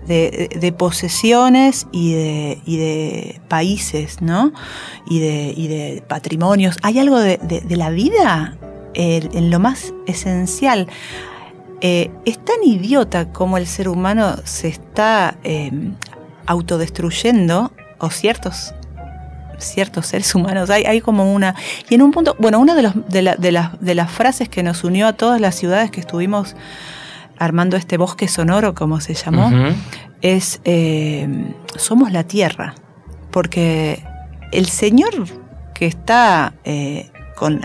de, 0.07 0.75
posesiones 0.77 1.87
y 1.91 2.13
de, 2.13 2.61
de, 2.65 3.41
países, 3.47 4.21
¿no? 4.21 4.51
Y 5.09 5.19
de, 5.19 5.53
de 5.55 6.03
patrimonios. 6.07 6.77
Hay 6.83 6.99
algo 6.99 7.19
de, 7.19 7.39
la 7.69 7.89
vida 7.89 8.57
en 8.93 9.49
lo 9.49 9.59
más 9.59 9.93
esencial. 10.05 10.87
Eh, 11.81 12.09
es 12.25 12.43
tan 12.43 12.63
idiota 12.63 13.31
como 13.31 13.57
el 13.57 13.67
ser 13.67 13.89
humano 13.89 14.37
se 14.45 14.69
está 14.69 15.37
eh, 15.43 15.71
autodestruyendo 16.45 17.71
o 18.05 18.09
ciertos 18.09 18.73
ciertos 19.57 20.07
seres 20.07 20.33
humanos. 20.35 20.69
Hay, 20.69 20.83
hay 20.83 21.01
como 21.01 21.33
una... 21.33 21.55
Y 21.89 21.95
en 21.95 22.01
un 22.01 22.11
punto, 22.11 22.35
bueno, 22.39 22.59
una 22.59 22.75
de, 22.75 22.83
los, 22.83 22.93
de, 23.07 23.21
la, 23.21 23.35
de, 23.35 23.51
las, 23.51 23.79
de 23.79 23.95
las 23.95 24.11
frases 24.11 24.49
que 24.49 24.63
nos 24.63 24.83
unió 24.83 25.07
a 25.07 25.13
todas 25.13 25.39
las 25.41 25.55
ciudades 25.55 25.91
que 25.91 25.99
estuvimos 25.99 26.55
armando 27.37 27.77
este 27.77 27.97
bosque 27.97 28.27
sonoro, 28.27 28.75
como 28.75 28.99
se 29.01 29.13
llamó, 29.13 29.51
es 30.21 30.61
eh, 30.63 31.27
somos 31.75 32.11
la 32.11 32.23
tierra. 32.23 32.75
Porque 33.31 34.03
el 34.51 34.67
señor 34.67 35.13
que 35.73 35.85
está 35.85 36.53
eh, 36.63 37.11
con 37.35 37.61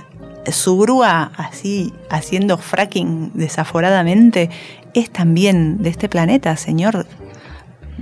su 0.51 0.79
grúa 0.79 1.31
así 1.37 1.93
haciendo 2.09 2.59
fracking 2.59 3.31
desaforadamente 3.35 4.51
es 4.95 5.11
también 5.11 5.83
de 5.83 5.91
este 5.91 6.09
planeta, 6.09 6.57
señor. 6.57 7.07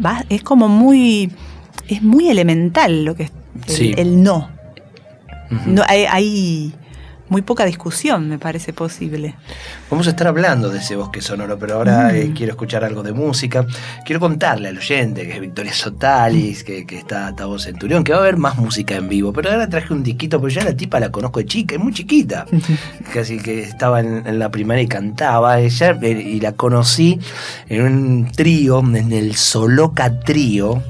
Va, 0.04 0.25
es 0.30 0.42
como 0.42 0.68
muy 0.68 1.30
es 1.88 2.02
muy 2.02 2.28
elemental 2.28 3.04
lo 3.04 3.14
que 3.14 3.25
es 3.25 3.33
el, 3.80 4.23
no. 4.23 4.50
no 5.66 5.83
hay, 5.87 6.73
muy 7.28 7.42
poca 7.42 7.66
discusión, 7.66 8.28
me 8.28 8.38
parece 8.38 8.73
posible. 8.73 9.35
Vamos 9.90 10.07
a 10.07 10.11
estar 10.11 10.28
hablando 10.28 10.71
de 10.71 10.78
ese 10.78 10.97
bosque 10.97 11.21
sonoro, 11.21 11.59
pero 11.59 11.75
ahora 11.75 12.16
eh, 12.16 12.28
mm. 12.28 12.35
quiero 12.35 12.52
escuchar 12.52 12.85
algo 12.85 13.02
de 13.02 13.12
música. 13.12 13.66
Quiero 14.04 14.18
contarle 14.18 14.68
al 14.68 14.78
oyente 14.78 15.26
que 15.26 15.35
es 15.35 15.40
Victoria 15.40 15.73
Sotalis, 15.73 16.64
que, 16.64 16.87
que 16.87 16.97
está 16.97 17.35
Tavo 17.37 17.59
Centurión, 17.59 18.02
que 18.02 18.12
va 18.12 18.18
a 18.18 18.21
haber 18.23 18.38
más 18.38 18.57
música 18.57 18.95
en 18.95 19.09
vivo. 19.09 19.33
Pero 19.35 19.50
ahora 19.50 19.68
traje 19.68 19.92
un 19.92 20.02
disquito, 20.02 20.40
pero 20.40 20.49
ya 20.49 20.64
la 20.64 20.75
tipa 20.75 21.00
la 21.00 21.12
conozco 21.12 21.40
de 21.40 21.47
chica, 21.47 21.75
es 21.75 21.80
muy 21.80 21.92
chiquita. 21.92 22.47
Casi 23.12 23.38
que 23.38 23.62
estaba 23.62 24.00
en, 24.00 24.38
la 24.38 24.50
primaria 24.50 24.85
y 24.85 24.88
cantaba 24.88 25.61
ella, 25.61 25.99
eh, 26.00 26.11
y 26.11 26.40
la 26.40 26.52
conocí 26.52 27.18
en 27.68 27.83
un 27.83 28.33
trío, 28.33 28.80
en 28.80 29.12
el 29.12 29.37
Soloca 29.37 30.21
Trío 30.21 30.83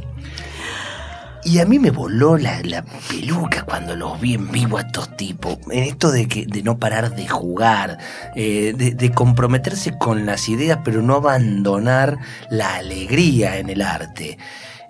y 1.49 1.61
a 1.61 1.65
mí 1.65 1.79
me 1.79 1.91
voló 1.91 2.37
la, 2.37 2.61
peluca 3.09 3.63
cuando 3.63 3.97
los 3.97 4.21
vi 4.21 4.35
en 4.35 4.51
vivo 4.51 4.77
a 4.77 4.83
estos 4.83 5.17
tipos. 5.17 5.59
En 5.71 5.85
esto 5.85 6.11
de, 6.11 6.29
que, 6.29 6.45
de 6.45 6.63
no 6.63 6.79
parar 6.79 7.17
de 7.17 7.27
jugar, 7.27 7.97
eh, 8.37 8.75
de, 8.77 9.11
comprometerse 9.13 9.97
con 9.97 10.27
las 10.27 10.49
ideas, 10.51 10.81
pero 10.85 11.01
no 11.01 11.15
abandonar 11.15 12.19
la 12.51 12.77
alegría 12.77 13.57
en 13.57 13.71
el 13.71 13.81
arte. 13.81 14.37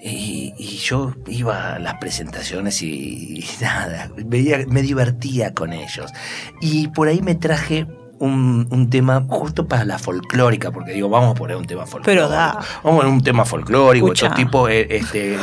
Y, 0.00 0.52
yo 0.78 1.14
iba 1.28 1.74
a 1.74 1.78
las 1.78 1.94
presentaciones 1.98 2.82
y, 2.82 3.44
nada, 3.60 4.10
me 4.16 4.82
divertía 4.82 5.54
con 5.54 5.72
ellos. 5.72 6.12
Y 6.60 6.88
por 6.88 7.06
ahí 7.06 7.22
me 7.22 7.36
traje 7.36 7.86
un, 8.20 8.66
un 8.70 8.90
tema 8.90 9.24
justo 9.28 9.66
para 9.66 9.84
la 9.84 9.98
folclórica, 9.98 10.70
porque 10.70 10.92
digo, 10.92 11.08
vamos 11.08 11.32
a 11.32 11.34
poner 11.34 11.56
un 11.56 11.66
tema 11.66 11.86
folclórico. 11.86 12.06
Pero 12.06 12.28
da. 12.28 12.52
Vamos 12.82 12.98
a 13.00 13.02
poner 13.02 13.06
un 13.12 13.22
tema 13.22 13.44
folclórico, 13.44 14.12
estos 14.12 14.34
tipos, 14.34 14.70
eh, 14.70 14.86
este, 14.90 15.36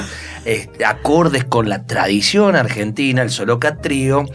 este, 0.46 0.86
acordes 0.86 1.46
con 1.46 1.70
la 1.70 1.86
tradición 1.86 2.56
argentina, 2.56 3.22
el 3.22 3.30
Soloca 3.30 3.78
Trío, 3.78 4.26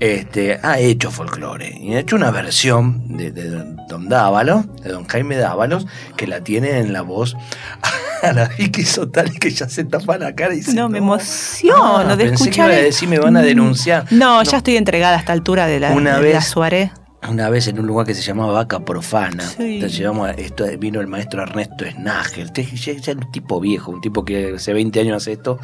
este, 0.00 0.58
ha 0.62 0.78
hecho 0.78 1.10
folclore. 1.10 1.76
Y 1.78 1.94
ha 1.94 2.00
hecho 2.00 2.16
una 2.16 2.30
versión 2.30 3.16
de, 3.16 3.30
de 3.32 3.50
Don 3.88 4.08
Dávalos, 4.08 4.64
de 4.82 4.90
Don 4.90 5.06
Jaime 5.06 5.36
Dávalos, 5.36 5.86
que 6.16 6.26
la 6.26 6.40
tiene 6.42 6.78
en 6.78 6.92
la 6.92 7.02
voz 7.02 7.36
a 8.22 8.32
la 8.32 8.48
Vicky 8.48 8.84
Sotali, 8.84 9.38
que 9.38 9.50
ya 9.50 9.68
se 9.68 9.84
tapa 9.84 10.18
la 10.18 10.34
cara 10.34 10.54
y 10.54 10.58
dice, 10.58 10.74
No, 10.74 10.88
me 10.88 10.98
emociono 10.98 11.98
Ah, 11.98 12.16
de 12.16 12.24
pensé 12.24 12.44
que 12.44 12.50
escuchar. 12.50 12.66
iba 12.68 12.74
a 12.76 12.78
el- 12.78 12.84
decir, 12.86 13.08
me 13.08 13.18
van 13.18 13.36
a 13.36 13.42
denunciar. 13.42 14.06
No, 14.10 14.36
No. 14.36 14.42
ya 14.42 14.58
estoy 14.58 14.76
entregada 14.76 15.16
a 15.16 15.18
esta 15.18 15.32
altura 15.32 15.66
de 15.66 15.80
la, 15.80 15.90
Una 15.92 16.16
de 16.16 16.22
vez- 16.22 16.34
la 16.34 16.42
Suárez. 16.42 16.90
Una 17.28 17.50
vez 17.50 17.68
en 17.68 17.78
un 17.78 17.86
lugar 17.86 18.06
que 18.06 18.14
se 18.14 18.22
llamaba 18.22 18.52
Vaca 18.52 18.80
Profana, 18.80 19.44
Sí. 19.44 19.74
entonces 19.74 19.98
llevamos 19.98 20.30
esto, 20.38 20.64
vino 20.78 21.00
el 21.00 21.06
maestro 21.06 21.42
Ernesto 21.42 21.84
Snager, 21.88 22.46
este 22.46 22.64
ya, 22.64 22.92
ya 22.94 23.12
un 23.12 23.30
tipo 23.30 23.60
viejo, 23.60 23.90
un 23.92 24.00
tipo 24.00 24.24
que 24.24 24.54
hace 24.56 24.72
20 24.72 25.00
años 25.00 25.16
hace 25.22 25.32
esto, 25.32 25.58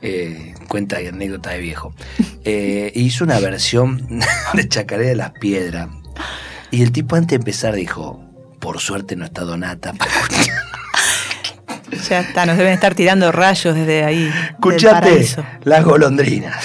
eh, 0.00 0.54
cuenta 0.68 0.96
anécdota 0.96 1.50
de 1.50 1.58
viejo. 1.58 1.94
Eh, 2.44 2.90
hizo 2.96 3.22
una 3.22 3.38
versión 3.38 4.04
de 4.54 4.68
Chacaré 4.68 5.06
de 5.06 5.14
las 5.14 5.30
Piedras. 5.30 5.88
Y 6.72 6.82
el 6.82 6.90
tipo 6.90 7.14
antes 7.14 7.28
de 7.30 7.36
empezar 7.36 7.72
dijo, 7.74 8.20
por 8.58 8.80
suerte 8.80 9.14
no 9.14 9.24
está 9.24 9.42
Donata. 9.42 9.92
para 9.92 10.10
escuchar". 10.22 10.56
Ya 12.08 12.20
está, 12.20 12.46
nos 12.46 12.56
deben 12.56 12.72
estar 12.72 12.96
tirando 12.96 13.30
rayos 13.30 13.76
desde 13.76 14.02
ahí. 14.02 14.28
Escuchate 14.50 15.24
las 15.62 15.84
golondrinas. 15.84 16.64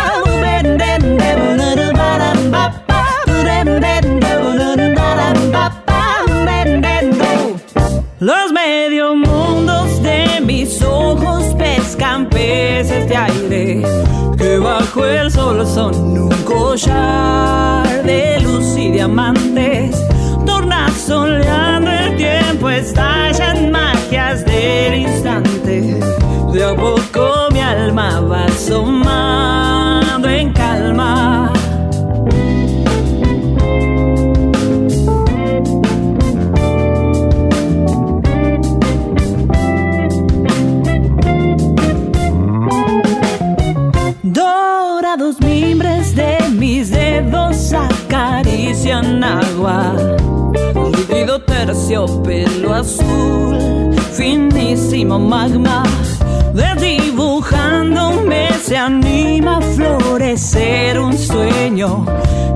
Los 8.21 8.51
medio 8.51 9.15
mundos 9.15 10.03
de 10.03 10.41
mis 10.45 10.79
ojos 10.83 11.55
pescan 11.55 12.29
peces 12.29 13.09
de 13.09 13.17
aire 13.17 13.81
que 14.37 14.59
bajo 14.59 15.03
el 15.05 15.31
sol 15.31 15.65
son 15.65 15.95
un 16.17 16.29
collar 16.43 18.03
de 18.03 18.39
luz 18.41 18.77
y 18.77 18.91
diamantes. 18.91 19.95
Tornasoleando 20.45 21.89
el 21.89 22.15
tiempo 22.15 22.69
estallan 22.69 23.71
magias 23.71 24.45
del 24.45 24.93
instante. 25.01 25.99
De 26.53 26.63
a 26.63 26.75
poco 26.75 27.47
mi 27.51 27.59
alma 27.59 28.19
va 28.19 28.45
en 30.29 30.51
calma. 30.53 31.51
Dorados 44.23 45.39
mimbres 45.39 46.15
de 46.15 46.37
mis 46.51 46.91
dedos 46.91 47.73
acarician 47.73 49.23
agua. 49.23 49.93
Líquido 50.91 51.39
terciopelo 51.41 52.73
azul, 52.73 53.93
finísimo 54.13 55.19
magma. 55.19 55.83
Se 58.61 58.77
anima 58.77 59.57
a 59.57 59.61
florecer 59.61 60.99
un 60.99 61.17
sueño. 61.17 62.05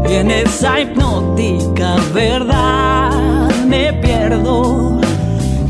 Y 0.08 0.14
en 0.14 0.32
esa 0.32 0.80
hipnótica 0.80 1.96
verdad 2.14 3.50
me 3.68 3.92
pierdo. 3.94 5.02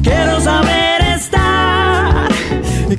Quiero 0.03 0.39
saber 0.41 1.01
estar, 1.15 2.29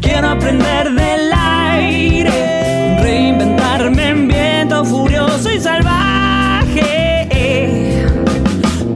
quiero 0.01 0.31
aprender 0.31 0.93
del 0.93 1.31
aire, 1.33 2.99
reinventarme 3.03 4.09
en 4.09 4.29
viento 4.29 4.85
furioso 4.85 5.53
y 5.53 5.61
salvaje, 5.61 6.87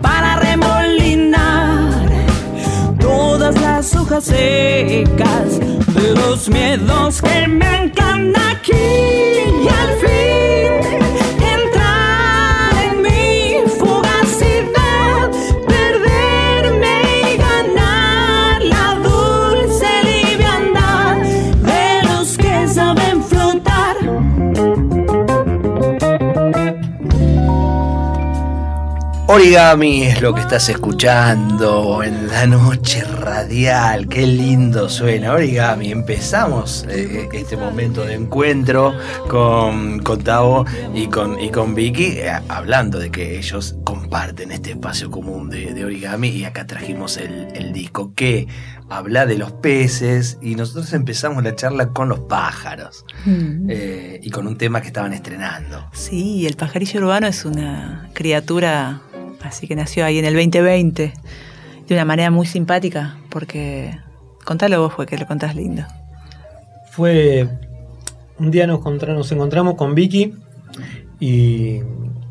para 0.03 0.37
remolinar 0.37 2.09
todas 2.99 3.61
las 3.61 3.95
hojas 3.95 4.25
secas 4.25 5.61
de 5.95 6.15
los 6.15 6.49
miedos 6.49 7.23
que 7.23 7.30
Origami 29.33 30.03
es 30.03 30.21
lo 30.21 30.35
que 30.35 30.41
estás 30.41 30.69
escuchando 30.71 32.03
en 32.03 32.27
la 32.27 32.47
noche 32.49 33.05
radial. 33.05 34.09
Qué 34.09 34.27
lindo 34.27 34.89
suena. 34.89 35.35
Origami, 35.35 35.93
empezamos 35.93 36.85
eh, 36.89 37.29
este 37.33 37.57
momento 37.57 38.05
de 38.05 38.15
encuentro 38.15 38.93
con, 39.29 40.01
con 40.01 40.25
Tavo 40.25 40.67
y 40.97 41.07
con, 41.07 41.39
y 41.39 41.51
con 41.51 41.77
Vicky, 41.77 42.19
eh, 42.19 42.33
hablando 42.49 42.99
de 42.99 43.13
que 43.13 43.39
ellos 43.39 43.77
comparten 43.85 44.51
este 44.51 44.71
espacio 44.73 45.13
común 45.13 45.49
de, 45.49 45.75
de 45.75 45.85
origami. 45.85 46.31
Y 46.31 46.45
acá 46.45 46.67
trajimos 46.67 47.17
el, 47.17 47.47
el 47.55 47.73
disco 47.73 48.13
que 48.17 48.49
habla 48.89 49.27
de 49.27 49.39
los 49.39 49.53
peces 49.53 50.39
y 50.43 50.57
nosotros 50.57 50.93
empezamos 50.93 51.45
la 51.45 51.55
charla 51.55 51.91
con 51.91 52.09
los 52.09 52.19
pájaros 52.21 53.05
Mm. 53.27 53.69
eh, 53.71 54.19
y 54.23 54.31
con 54.31 54.47
un 54.47 54.57
tema 54.57 54.81
que 54.81 54.89
estaban 54.89 55.13
estrenando. 55.13 55.87
Sí, 55.93 56.47
el 56.47 56.57
pajarillo 56.57 57.01
urbano 57.01 57.27
es 57.27 57.45
una 57.45 58.09
criatura, 58.15 59.03
así 59.51 59.67
que 59.69 59.77
nació 59.77 60.05
ahí 60.05 60.19
en 60.19 60.25
el 60.25 60.35
2020, 60.35 61.13
de 61.87 61.95
una 61.95 62.05
manera 62.05 62.31
muy 62.31 62.47
simpática, 62.47 63.17
porque 63.31 63.97
contalo 64.45 64.81
vos, 64.81 64.93
fue 64.95 65.07
que 65.07 65.19
lo 65.19 65.27
contás 65.27 65.55
lindo. 65.55 65.85
Fue. 66.91 67.49
Un 68.39 68.51
día 68.51 68.67
nos, 68.67 68.79
encontra- 68.81 69.13
nos 69.13 69.31
encontramos 69.33 69.75
con 69.75 69.95
Vicky 69.95 70.35
y. 71.21 71.81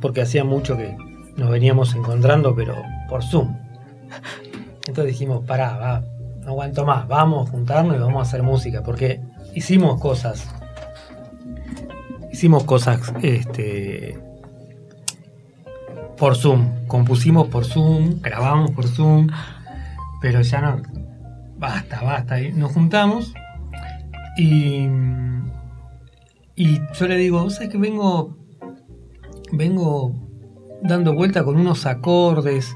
porque 0.02 0.22
hacía 0.22 0.44
mucho 0.44 0.76
que 0.78 0.96
nos 1.38 1.50
veníamos 1.50 1.94
encontrando, 1.96 2.56
pero 2.56 2.76
por 3.10 3.24
Zoom. 3.24 3.56
Entonces 4.88 5.06
dijimos, 5.14 5.46
pará, 5.46 5.78
va, 5.78 6.04
no 6.42 6.48
aguanto 6.50 6.84
más, 6.86 7.08
vamos 7.08 7.48
a 7.48 7.52
juntarnos 7.52 7.96
y 7.96 8.00
vamos 8.00 8.18
a 8.20 8.22
hacer 8.28 8.42
música, 8.44 8.82
porque 8.84 9.22
hicimos 9.54 10.00
cosas. 10.02 10.48
Hicimos 12.32 12.64
cosas 12.64 13.02
este, 13.22 14.18
por 16.20 16.36
Zoom, 16.36 16.86
compusimos 16.88 17.48
por 17.48 17.66
Zoom, 17.66 18.20
grabamos 18.22 18.72
por 18.72 18.88
Zoom, 18.88 19.28
pero 20.22 20.42
ya 20.42 20.60
no, 20.60 20.82
basta, 21.58 22.02
basta. 22.02 22.38
Nos 22.54 22.74
juntamos 22.74 23.34
y, 24.38 24.88
y 26.56 26.82
yo 26.94 27.08
le 27.08 27.16
digo, 27.16 27.50
¿sabes 27.50 27.70
que 27.70 27.78
vengo, 27.78 28.38
vengo 29.54 30.14
dando 30.84 31.14
vuelta 31.14 31.46
con 31.46 31.58
unos 31.58 31.86
acordes, 31.86 32.76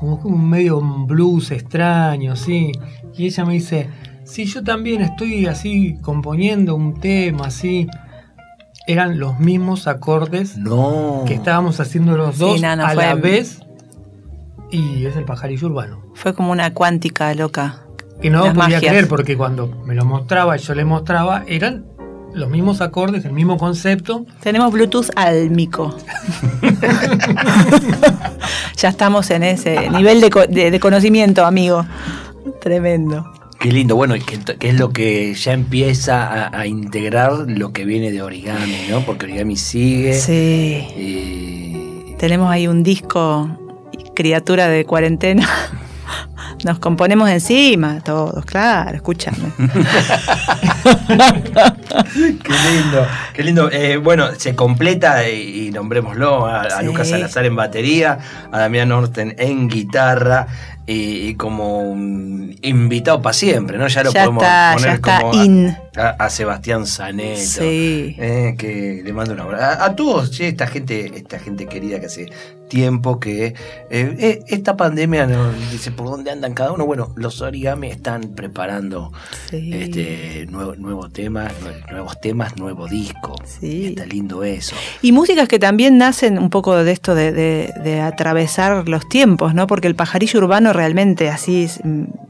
como 0.00 0.16
un 0.16 0.50
medio 0.50 0.80
blues 0.80 1.52
extraño, 1.52 2.32
así? 2.32 2.72
Y 3.16 3.26
ella 3.26 3.44
me 3.44 3.54
dice, 3.54 3.88
sí, 4.24 4.44
yo 4.44 4.64
también 4.64 5.02
estoy 5.02 5.46
así 5.46 5.96
componiendo 6.02 6.74
un 6.74 6.94
tema, 6.94 7.46
así. 7.46 7.86
Eran 8.86 9.18
los 9.20 9.38
mismos 9.38 9.86
acordes 9.86 10.56
No. 10.56 11.22
que 11.26 11.34
estábamos 11.34 11.78
haciendo 11.80 12.16
los 12.16 12.34
Sí, 12.34 12.40
dos 12.40 12.60
no, 12.60 12.76
no, 12.76 12.86
a 12.86 12.94
la 12.94 13.14
vez. 13.14 13.60
Y 14.70 15.06
es 15.06 15.16
el 15.16 15.24
pajarillo 15.24 15.68
urbano. 15.68 16.02
Fue 16.14 16.34
como 16.34 16.50
una 16.50 16.72
cuántica 16.74 17.32
loca. 17.34 17.80
Que 18.20 18.30
no 18.30 18.44
Las 18.44 18.54
podía 18.54 18.62
magias. 18.76 18.80
creer 18.82 19.08
porque 19.08 19.36
cuando 19.36 19.68
me 19.84 19.94
lo 19.94 20.04
mostraba 20.04 20.56
y 20.56 20.60
yo 20.60 20.74
le 20.74 20.84
mostraba, 20.84 21.44
eran 21.46 21.84
los 22.34 22.48
mismos 22.48 22.80
acordes, 22.80 23.24
el 23.24 23.32
mismo 23.32 23.56
concepto. 23.58 24.24
Tenemos 24.40 24.72
Bluetooth 24.72 25.10
álmico. 25.16 25.94
ya 28.76 28.88
estamos 28.88 29.30
en 29.30 29.42
ese 29.42 29.90
nivel 29.90 30.20
de, 30.20 30.30
de- 30.48 30.70
de 30.70 30.80
conocimiento, 30.80 31.44
amigo. 31.44 31.84
Tremendo. 32.60 33.30
Qué 33.62 33.70
lindo, 33.70 33.94
bueno, 33.94 34.16
y 34.16 34.20
que, 34.20 34.38
que 34.58 34.68
es 34.70 34.74
lo 34.78 34.90
que 34.92 35.34
ya 35.34 35.52
empieza 35.52 36.26
a, 36.48 36.58
a 36.60 36.66
integrar 36.66 37.32
lo 37.46 37.72
que 37.72 37.84
viene 37.84 38.10
de 38.10 38.20
origami, 38.20 38.86
¿no? 38.90 39.02
Porque 39.02 39.26
origami 39.26 39.56
sigue. 39.56 40.14
Sí. 40.14 40.84
y- 40.96 42.14
Tenemos 42.18 42.50
ahí 42.50 42.66
un 42.66 42.82
disco, 42.82 43.48
criatura 44.16 44.66
de 44.68 44.84
cuarentena. 44.84 45.48
Nos 46.64 46.78
componemos 46.80 47.28
encima, 47.30 48.00
todos, 48.04 48.44
claro, 48.44 48.94
escúchame. 48.96 49.38
Qué 52.12 52.52
lindo, 52.72 53.06
qué 53.34 53.42
lindo. 53.42 53.70
Eh, 53.70 53.96
bueno, 53.96 54.28
se 54.36 54.54
completa 54.54 55.28
y, 55.28 55.66
y 55.66 55.70
nombrémoslo 55.70 56.46
a, 56.46 56.62
a 56.62 56.80
Sí. 56.80 56.86
Lucas 56.86 57.08
Salazar 57.08 57.44
en 57.46 57.56
batería, 57.56 58.18
a 58.50 58.58
Damián 58.60 58.92
Orten 58.92 59.34
en 59.38 59.68
guitarra 59.68 60.46
y, 60.86 61.28
y 61.28 61.34
como 61.34 61.80
un 61.80 62.56
invitado 62.62 63.22
para 63.22 63.32
siempre, 63.32 63.78
¿no? 63.78 63.86
Ya 63.88 64.02
lo 64.02 64.12
Ya 64.12 64.24
podemos 64.24 64.42
está, 64.42 64.70
poner 64.74 64.88
ya 64.88 64.94
está 64.94 65.20
como 65.20 65.44
in. 65.44 65.76
A, 65.96 66.08
a 66.10 66.30
Sebastián 66.30 66.86
Zaneto. 66.86 67.40
Sí. 67.40 68.16
Eh, 68.18 68.54
que 68.58 69.02
le 69.04 69.12
mando 69.12 69.34
un 69.34 69.40
abrazo. 69.40 69.82
A, 69.82 69.94
todos, 69.96 70.30
che, 70.30 70.48
esta 70.48 70.66
gente, 70.66 71.12
esta 71.16 71.38
gente 71.38 71.66
querida 71.66 72.00
que 72.00 72.06
hace 72.06 72.26
tiempo 72.68 73.20
que 73.20 73.48
eh, 73.48 73.54
eh, 73.90 74.38
esta 74.46 74.78
pandemia 74.78 75.26
nos 75.26 75.70
dice 75.70 75.90
por 75.90 76.06
dónde 76.08 76.30
andan 76.30 76.54
cada 76.54 76.72
uno. 76.72 76.86
Bueno, 76.86 77.12
los 77.16 77.42
origami 77.42 77.88
están 77.88 78.32
preparando 78.34 79.12
Sí. 79.50 79.70
este 79.74 80.46
nuevo, 80.50 80.74
nuevo 80.76 81.10
tema, 81.10 81.48
nue- 81.62 81.90
nuevos 81.90 82.18
temas, 82.22 82.56
nuevo 82.56 82.88
disco. 82.88 83.34
Sí. 83.44 83.88
Está 83.88 84.06
lindo 84.06 84.42
eso. 84.44 84.74
Y 85.02 85.12
músicas 85.12 85.48
que 85.48 85.58
también 85.58 85.98
nacen 85.98 86.38
un 86.38 86.48
poco 86.48 86.74
de 86.82 86.92
esto 86.92 87.14
de, 87.14 87.32
de- 87.32 87.70
de 87.84 88.00
atravesar 88.00 88.88
los 88.88 89.06
tiempos, 89.06 89.54
¿no? 89.54 89.66
Porque 89.66 89.88
el 89.88 89.94
pajarillo 89.94 90.38
urbano 90.38 90.72
realmente 90.72 91.28
así 91.28 91.64
es, 91.64 91.80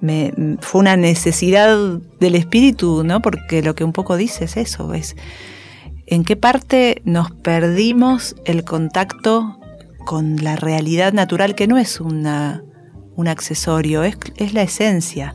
me, 0.01 0.33
fue 0.61 0.81
una 0.81 0.97
necesidad 0.97 1.77
del 2.23 2.37
espíritu, 2.37 3.05
¿no? 3.05 3.21
Porque 3.21 3.63
lo 3.63 3.75
que 3.75 3.85
un 3.85 3.93
poco 3.93 4.17
dice 4.17 4.45
es 4.45 4.57
eso, 4.57 4.95
es 4.95 5.17
en 6.07 6.25
qué 6.25 6.37
parte 6.37 7.03
nos 7.05 7.31
perdimos 7.31 8.37
el 8.45 8.65
contacto 8.65 9.59
con 10.05 10.43
la 10.43 10.57
realidad 10.57 11.13
natural, 11.13 11.55
que 11.55 11.67
no 11.67 11.79
es 11.79 12.01
una, 12.01 12.63
un 13.17 13.29
accesorio, 13.29 14.03
es, 14.03 14.17
es 14.37 14.55
la 14.55 14.63
esencia. 14.63 15.35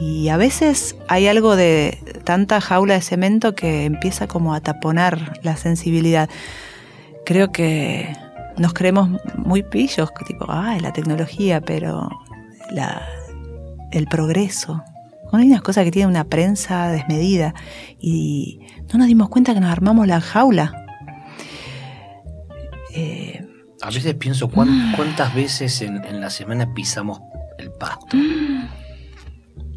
Y 0.00 0.28
a 0.30 0.36
veces 0.36 0.96
hay 1.08 1.26
algo 1.28 1.56
de 1.56 1.98
tanta 2.24 2.60
jaula 2.60 2.94
de 2.94 3.02
cemento 3.02 3.54
que 3.54 3.84
empieza 3.84 4.26
como 4.26 4.54
a 4.54 4.60
taponar 4.60 5.38
la 5.42 5.56
sensibilidad. 5.56 6.30
Creo 7.26 7.52
que 7.52 8.16
nos 8.56 8.72
creemos 8.72 9.10
muy 9.36 9.62
pillos, 9.62 10.10
tipo, 10.26 10.46
ah, 10.48 10.78
la 10.80 10.92
tecnología, 10.92 11.60
pero 11.60 12.08
la, 12.70 13.02
el 13.92 14.06
progreso. 14.06 14.82
Hay 15.32 15.46
unas 15.46 15.62
cosas 15.62 15.84
que 15.84 15.90
tienen 15.90 16.10
una 16.10 16.24
prensa 16.24 16.88
desmedida 16.88 17.54
y 18.00 18.60
no 18.92 18.98
nos 18.98 19.06
dimos 19.08 19.28
cuenta 19.28 19.54
que 19.54 19.60
nos 19.60 19.70
armamos 19.70 20.06
la 20.06 20.20
jaula. 20.20 20.72
Eh, 22.94 23.46
A 23.82 23.86
veces 23.90 24.14
pienso 24.14 24.48
cuán- 24.48 24.92
cuántas 24.96 25.34
veces 25.34 25.80
en, 25.82 26.04
en 26.04 26.20
la 26.20 26.30
semana 26.30 26.74
pisamos 26.74 27.20
el 27.58 27.70
pasto. 27.72 28.16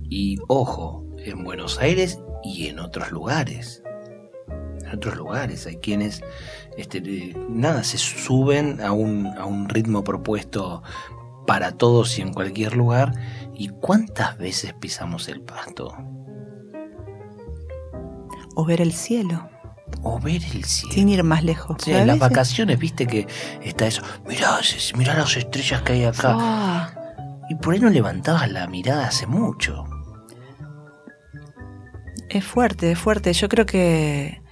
Y 0.09 0.37
ojo, 0.47 1.05
en 1.19 1.43
Buenos 1.43 1.79
Aires 1.79 2.19
y 2.43 2.67
en 2.67 2.79
otros 2.79 3.11
lugares. 3.11 3.81
En 4.81 4.89
otros 4.97 5.15
lugares 5.15 5.65
hay 5.67 5.77
quienes, 5.77 6.21
este, 6.77 6.97
eh, 6.97 7.35
nada, 7.49 7.83
se 7.83 7.97
suben 7.97 8.81
a 8.81 8.91
un, 8.91 9.27
a 9.37 9.45
un 9.45 9.69
ritmo 9.69 10.03
propuesto 10.03 10.83
para 11.47 11.71
todos 11.73 12.19
y 12.19 12.21
en 12.21 12.33
cualquier 12.33 12.75
lugar. 12.75 13.13
¿Y 13.55 13.69
cuántas 13.69 14.37
veces 14.37 14.73
pisamos 14.73 15.27
el 15.29 15.41
pasto? 15.41 15.95
o 18.55 18.65
ver 18.65 18.81
el 18.81 18.93
cielo, 18.93 19.49
O 20.03 20.19
ver 20.19 20.43
el 20.53 20.63
cielo. 20.65 20.93
sin 20.93 21.09
ir 21.09 21.23
más 21.23 21.43
lejos. 21.43 21.75
Sí, 21.83 21.91
en 21.91 22.05
las 22.05 22.19
vacaciones, 22.19 22.77
viste 22.77 23.07
que 23.07 23.25
está 23.63 23.87
eso. 23.87 24.03
Mirá, 24.27 24.59
mirá 24.95 25.15
las 25.15 25.35
estrellas 25.35 25.81
que 25.81 25.93
hay 25.93 26.03
acá. 26.03 26.35
Ah, 26.39 26.93
Y 27.49 27.55
por 27.55 27.73
ahí 27.73 27.79
no 27.79 27.89
levantabas 27.89 28.51
la 28.51 28.67
mirada 28.67 29.07
hace 29.07 29.25
mucho. 29.25 29.85
Es 32.29 32.45
fuerte, 32.45 32.91
es 32.91 32.99
fuerte. 32.99 33.33
Yo 33.33 33.49
creo 33.49 33.65
que 33.65 34.42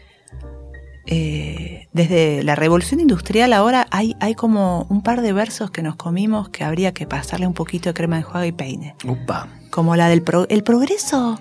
eh, 1.08 1.88
desde 1.94 2.44
la 2.44 2.56
revolución 2.56 3.00
industrial 3.00 3.54
ahora 3.54 3.88
hay, 3.92 4.16
hay 4.20 4.36
como 4.36 4.86
un 4.90 5.02
par 5.02 5.22
de 5.22 5.34
versos 5.34 5.72
que 5.72 5.82
nos 5.82 5.96
comimos 5.96 6.50
que 6.50 6.64
habría 6.64 6.94
que 6.94 7.08
pasarle 7.08 7.48
un 7.48 7.54
poquito 7.54 7.90
de 7.90 7.94
crema 7.94 8.16
de 8.18 8.22
enjuague 8.22 8.48
y 8.48 8.52
peine. 8.52 8.96
Upa. 9.08 9.48
Como 9.72 9.96
la 9.96 10.08
del 10.10 10.22
pro- 10.22 10.48
el 10.50 10.64
progreso, 10.64 11.40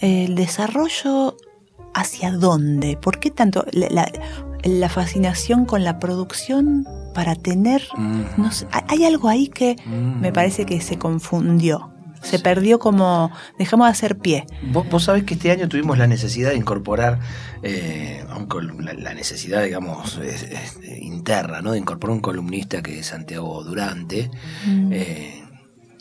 el 0.00 0.34
desarrollo, 0.34 1.36
¿hacia 1.94 2.32
dónde? 2.32 2.96
¿Por 2.96 3.18
qué 3.18 3.30
tanto 3.30 3.64
la, 3.72 3.88
la- 3.90 4.12
la 4.64 4.88
fascinación 4.88 5.64
con 5.64 5.84
la 5.84 5.98
producción 6.00 6.86
para 7.14 7.34
tener... 7.36 7.82
No 8.36 8.50
sé, 8.52 8.66
hay- 8.72 8.82
hay 8.88 9.04
algo 9.04 9.28
ahí 9.28 9.48
que 9.48 9.76
Mm. 9.86 10.20
me 10.20 10.32
parece 10.32 10.66
que 10.66 10.80
se 10.80 10.98
confundió. 10.98 11.92
Se 12.26 12.38
perdió 12.38 12.78
como... 12.78 13.30
Dejamos 13.58 13.86
de 13.86 13.90
hacer 13.92 14.18
pie. 14.18 14.44
Vos, 14.72 14.88
vos 14.90 15.04
sabés 15.04 15.24
que 15.24 15.34
este 15.34 15.50
año 15.50 15.68
tuvimos 15.68 15.96
la 15.98 16.06
necesidad 16.06 16.50
de 16.50 16.56
incorporar, 16.56 17.20
eh, 17.62 18.24
a 18.28 18.36
un 18.36 18.46
col- 18.46 18.76
la, 18.84 18.92
la 18.94 19.14
necesidad, 19.14 19.62
digamos, 19.62 20.18
es- 20.18 20.42
es, 20.42 20.76
eh, 20.82 20.98
interna, 21.02 21.60
¿no? 21.62 21.72
De 21.72 21.78
incorporar 21.78 22.14
un 22.14 22.20
columnista 22.20 22.82
que 22.82 22.98
es 23.00 23.06
Santiago 23.06 23.62
Durante, 23.64 24.30
Mm. 24.66 24.92
eh, 24.92 25.42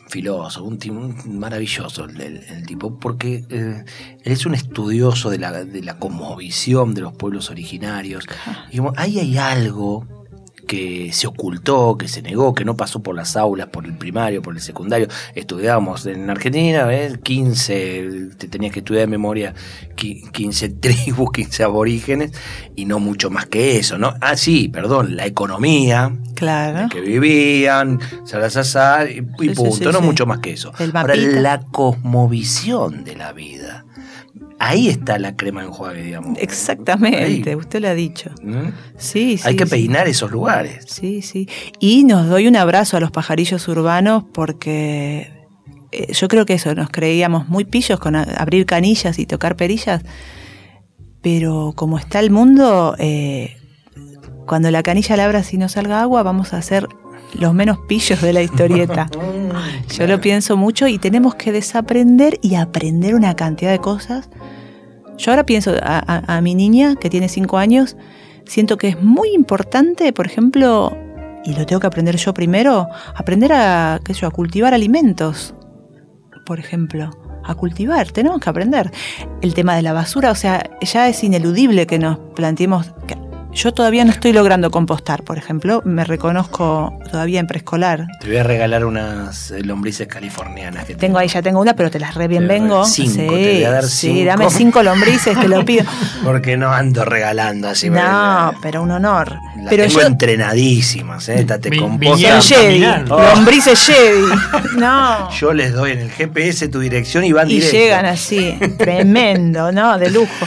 filósofo, 0.08 0.66
un, 0.66 0.78
tipo 0.78 0.94
maravilloso 1.28 2.06
el, 2.06 2.22
el- 2.22 2.38
el 2.44 2.66
tipo, 2.66 3.00
porque 3.00 3.44
eh, 3.50 3.84
él 4.24 4.32
es 4.32 4.46
un 4.46 4.54
estudioso 4.54 5.30
de 5.30 5.40
la, 5.40 5.52
de 5.64 5.82
la 5.82 5.98
de 6.94 7.02
los 7.02 7.14
pueblos 7.14 7.50
originarios. 7.50 8.26
Y 8.72 8.78
como, 8.78 8.94
ahí 8.98 9.20
hay 9.20 9.38
algo 9.38 10.08
que 10.66 11.12
se 11.14 11.28
ocultó, 11.28 11.98
que 11.98 12.08
se 12.08 12.22
negó, 12.22 12.54
que 12.54 12.66
no 12.66 12.76
pasó 12.76 13.02
por 13.02 13.16
las 13.16 13.36
aulas, 13.38 13.68
por 13.68 13.86
el 13.86 13.98
primario, 13.98 14.42
por 14.42 14.56
el 14.56 14.62
secundario. 14.62 15.08
Estudiábamos 15.36 16.06
en 16.06 16.30
Argentina, 16.30 16.86
¿ves? 16.86 17.18
15, 17.20 18.30
te 18.38 18.48
tenías 18.48 18.74
que 18.74 18.80
estudiar 18.80 19.02
de 19.02 19.08
memoria 19.08 19.54
qui- 19.96 20.30
15 20.32 20.70
tribus, 20.82 21.32
15 21.32 21.64
aborígenes, 21.64 22.32
y 22.76 22.86
no 22.86 23.00
mucho 23.00 23.30
más 23.30 23.46
que 23.46 23.78
eso, 23.78 23.98
¿no? 23.98 24.14
Ah, 24.22 24.36
sí, 24.38 24.68
perdón, 24.70 25.16
la 25.16 25.26
economía, 25.26 26.12
Claro. 26.36 26.90
que 26.90 27.00
vivían, 27.02 28.00
salazazar 28.26 29.10
y, 29.10 29.20
y 29.42 29.50
Sí, 29.50 29.56
punto, 29.56 29.76
sí, 29.76 29.86
no 29.92 30.02
mucho 30.02 30.26
más 30.26 30.40
que 30.40 30.52
eso. 30.52 30.72
El 30.80 30.96
Ahora, 30.96 31.16
la 31.16 31.60
cosmovisión 31.60 33.04
de 33.04 33.16
la 33.16 33.32
vida. 33.34 33.85
Ahí 34.68 34.90
está 34.90 35.20
la 35.20 35.36
crema 35.36 35.64
enjuague, 35.64 36.02
digamos. 36.02 36.40
Exactamente, 36.40 37.50
Ahí. 37.52 37.56
usted 37.56 37.82
lo 37.82 37.90
ha 37.90 37.94
dicho. 37.94 38.32
¿Mm? 38.42 38.70
Sí, 38.98 39.38
sí. 39.38 39.48
Hay 39.48 39.56
que 39.56 39.66
sí. 39.66 39.70
peinar 39.70 40.08
esos 40.08 40.32
lugares. 40.32 40.86
Sí, 40.88 41.22
sí. 41.22 41.48
Y 41.80 42.04
nos 42.04 42.28
doy 42.28 42.48
un 42.48 42.56
abrazo 42.56 42.98
a 42.98 43.00
los 43.00 43.12
pajarillos 43.12 43.68
urbanos 43.68 44.24
porque 44.34 45.32
eh, 45.92 46.12
yo 46.14 46.28
creo 46.28 46.48
que 46.48 46.56
eso, 46.56 46.74
nos 46.74 46.90
creíamos 46.90 47.48
muy 47.48 47.64
pillos 47.66 48.00
con 48.00 48.16
abrir 48.16 48.66
canillas 48.66 49.20
y 49.20 49.28
tocar 49.28 49.56
perillas, 49.56 50.02
pero 51.22 51.74
como 51.76 52.00
está 52.00 52.20
el 52.20 52.32
mundo, 52.32 52.96
eh, 52.98 53.58
cuando 54.48 54.72
la 54.72 54.82
canilla 54.82 55.16
la 55.16 55.26
abras 55.26 55.54
y 55.54 55.58
no 55.58 55.70
salga 55.70 56.02
agua, 56.02 56.24
vamos 56.24 56.54
a 56.54 56.62
ser 56.64 56.88
los 57.34 57.54
menos 57.54 57.78
pillos 57.88 58.20
de 58.20 58.34
la 58.34 58.42
historieta. 58.42 59.12
Yo 59.96 60.08
lo 60.08 60.20
pienso 60.20 60.58
mucho 60.58 60.88
y 60.88 60.98
tenemos 60.98 61.36
que 61.36 61.52
desaprender 61.52 62.40
y 62.42 62.56
aprender 62.56 63.14
una 63.14 63.36
cantidad 63.36 63.72
de 63.72 63.80
cosas. 63.80 64.28
Yo 65.18 65.32
ahora 65.32 65.46
pienso 65.46 65.74
a, 65.82 66.40
mi 66.42 66.56
niña, 66.56 66.96
que 66.96 67.10
tiene 67.10 67.30
cinco 67.30 67.58
años, 67.58 67.96
siento 68.46 68.78
que 68.78 68.90
es 68.90 69.02
muy 69.02 69.30
importante, 69.34 70.12
por 70.14 70.26
ejemplo, 70.26 70.96
y 71.46 71.54
lo 71.54 71.66
tengo 71.66 71.80
que 71.80 71.88
aprender 71.88 72.18
yo 72.18 72.34
primero, 72.34 72.88
aprender 73.16 73.54
a, 73.54 74.00
qué 74.04 74.14
sé 74.14 74.22
yo, 74.22 74.28
a 74.28 74.32
cultivar 74.32 74.74
alimentos, 74.74 75.54
por 76.46 76.60
ejemplo. 76.60 77.10
A 77.48 77.54
cultivar, 77.54 78.10
tenemos 78.12 78.40
que 78.40 78.50
aprender. 78.50 78.92
El 79.42 79.54
tema 79.54 79.76
de 79.76 79.84
la 79.84 79.94
basura, 79.94 80.32
o 80.32 80.36
sea, 80.36 80.64
ya 80.82 81.08
es 81.08 81.24
ineludible 81.24 81.86
que 81.86 82.00
nos 82.00 82.18
planteemos... 82.36 82.92
que- 83.08 83.25
yo 83.56 83.74
todavía 83.74 84.04
no 84.06 84.12
estoy 84.12 84.34
logrando 84.34 84.70
compostar, 84.70 85.24
por 85.24 85.38
ejemplo, 85.38 85.82
me 85.86 86.04
reconozco 86.04 87.00
todavía 87.10 87.40
en 87.40 87.48
preescolar, 87.48 88.06
Te 88.20 88.28
voy 88.28 88.38
a 88.38 88.44
regalar 88.44 88.84
unas 88.86 89.52
eh, 89.52 89.62
lombrices 89.64 90.08
californianas 90.08 90.86
que 90.86 90.96
tengo 90.96 91.18
ahí, 91.18 91.28
ya 91.30 91.42
tengo 91.42 91.62
una, 91.62 91.74
pero 91.76 91.90
te 91.90 92.00
las 92.00 92.16
re 92.16 92.28
bien 92.28 92.44
Te 92.44 92.48
voy 92.48 92.56
a 92.58 92.60
vengo. 92.62 92.76
dar 92.82 92.86
cinco, 92.88 93.12
sí, 93.12 93.18
te 93.18 93.28
voy 93.28 93.64
a 93.64 93.72
dar 93.72 93.84
sí, 93.86 94.08
cinco. 94.14 94.26
dame 94.26 94.50
cinco 94.50 94.84
lombrices, 94.84 95.40
te 95.40 95.48
lo 95.48 95.64
pido. 95.66 95.86
Porque 96.24 96.58
no 96.58 96.72
ando 96.72 97.06
regalando 97.06 97.70
así. 97.70 97.90
No, 97.90 98.54
pero 98.62 98.82
un 98.84 98.92
honor. 98.92 99.38
Las 99.58 99.70
pero 99.70 99.86
tengo 99.88 100.02
yo 100.02 100.08
entrenadísimas, 100.08 101.30
¿eh? 101.30 101.40
Esta 101.40 101.58
te 101.60 101.70
Vi- 101.70 101.80
composta. 101.80 102.16
vinieron 102.16 102.42
son 102.42 102.58
Jedi. 102.58 102.86
Oh. 103.10 103.22
lombrices 103.36 103.86
Jedi. 103.86 104.26
No. 104.78 105.32
Yo 105.32 105.54
les 105.54 105.72
doy 105.74 105.92
en 105.92 106.00
el 106.00 106.12
GPS 106.12 106.68
tu 106.68 106.80
dirección 106.82 107.24
y 107.24 107.32
van 107.32 107.50
y 107.50 107.56
directo. 107.56 107.78
llegan 107.78 108.06
así, 108.06 108.58
tremendo, 108.78 109.72
¿no? 109.72 109.98
De 109.98 110.10
lujo. 110.12 110.46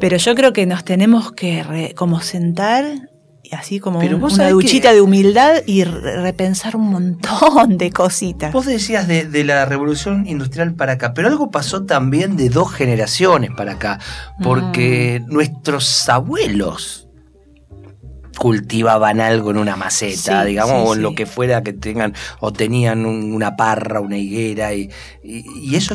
Pero 0.00 0.16
yo 0.16 0.34
creo 0.34 0.52
que 0.52 0.66
nos 0.66 0.84
tenemos 0.84 1.32
que 1.32 1.62
re- 1.62 1.94
como 1.94 2.20
sentar 2.20 2.84
y 3.42 3.54
así 3.54 3.80
como 3.80 3.98
un- 3.98 4.14
una 4.24 4.48
duchita 4.50 4.88
que- 4.90 4.94
de 4.94 5.00
humildad 5.02 5.54
y 5.66 5.84
re- 5.84 6.22
repensar 6.22 6.74
un 6.76 6.88
montón 6.90 7.76
de 7.76 7.90
cositas. 7.90 8.52
Vos 8.52 8.66
decías 8.66 9.06
de, 9.08 9.24
de 9.26 9.44
la 9.44 9.64
revolución 9.66 10.26
industrial 10.26 10.74
para 10.74 10.92
acá, 10.94 11.12
pero 11.14 11.28
algo 11.28 11.50
pasó 11.50 11.84
también 11.84 12.36
de 12.36 12.48
dos 12.48 12.72
generaciones 12.72 13.50
para 13.56 13.72
acá, 13.72 13.98
porque 14.42 15.22
Mm. 15.26 15.32
nuestros 15.32 16.08
abuelos 16.08 17.08
cultivaban 18.42 19.20
algo 19.20 19.52
en 19.52 19.58
una 19.58 19.76
maceta, 19.76 20.42
Sí, 20.42 20.48
digamos, 20.48 20.74
sí, 20.82 20.84
o 20.88 20.92
en 20.94 20.96
sí. 20.96 21.02
lo 21.02 21.14
que 21.14 21.26
fuera 21.26 21.62
que 21.62 21.72
tengan, 21.72 22.12
o 22.40 22.52
tenían 22.52 23.06
un- 23.06 23.32
una 23.32 23.54
parra, 23.54 24.00
una 24.00 24.18
higuera, 24.18 24.74
y, 24.74 24.90
y- 25.22 25.44
y 25.70 25.76
eso 25.76 25.94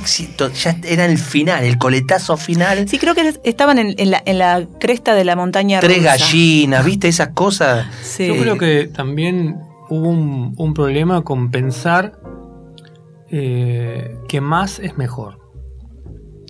ya 0.54 0.78
era 0.86 1.04
el 1.06 1.18
final, 1.18 1.66
el 1.66 1.78
coletazo 1.78 2.38
final. 2.38 2.88
Sí, 2.88 3.00
creo 3.00 3.16
que 3.16 3.34
estaban 3.44 3.80
en, 3.80 3.96
en 3.98 4.12
la, 4.12 4.24
en 4.26 4.38
la 4.38 4.66
cresta 4.80 5.14
de 5.14 5.26
la 5.26 5.36
montaña 5.36 5.82
Tres 5.82 5.98
rusa. 5.98 6.12
gallinas, 6.12 6.86
¿viste? 6.86 7.10
Esas 7.10 7.30
cosas. 7.34 7.86
Sí. 8.02 8.28
Yo 8.28 8.38
creo 8.38 8.58
que 8.58 8.88
también 8.88 9.58
hubo 9.90 10.08
un, 10.08 10.54
un 10.58 10.74
problema 10.74 11.24
con 11.26 11.52
pensar 11.52 12.14
eh, 13.30 14.16
que 14.30 14.40
más 14.40 14.80
es 14.80 14.98
mejor. 14.98 15.38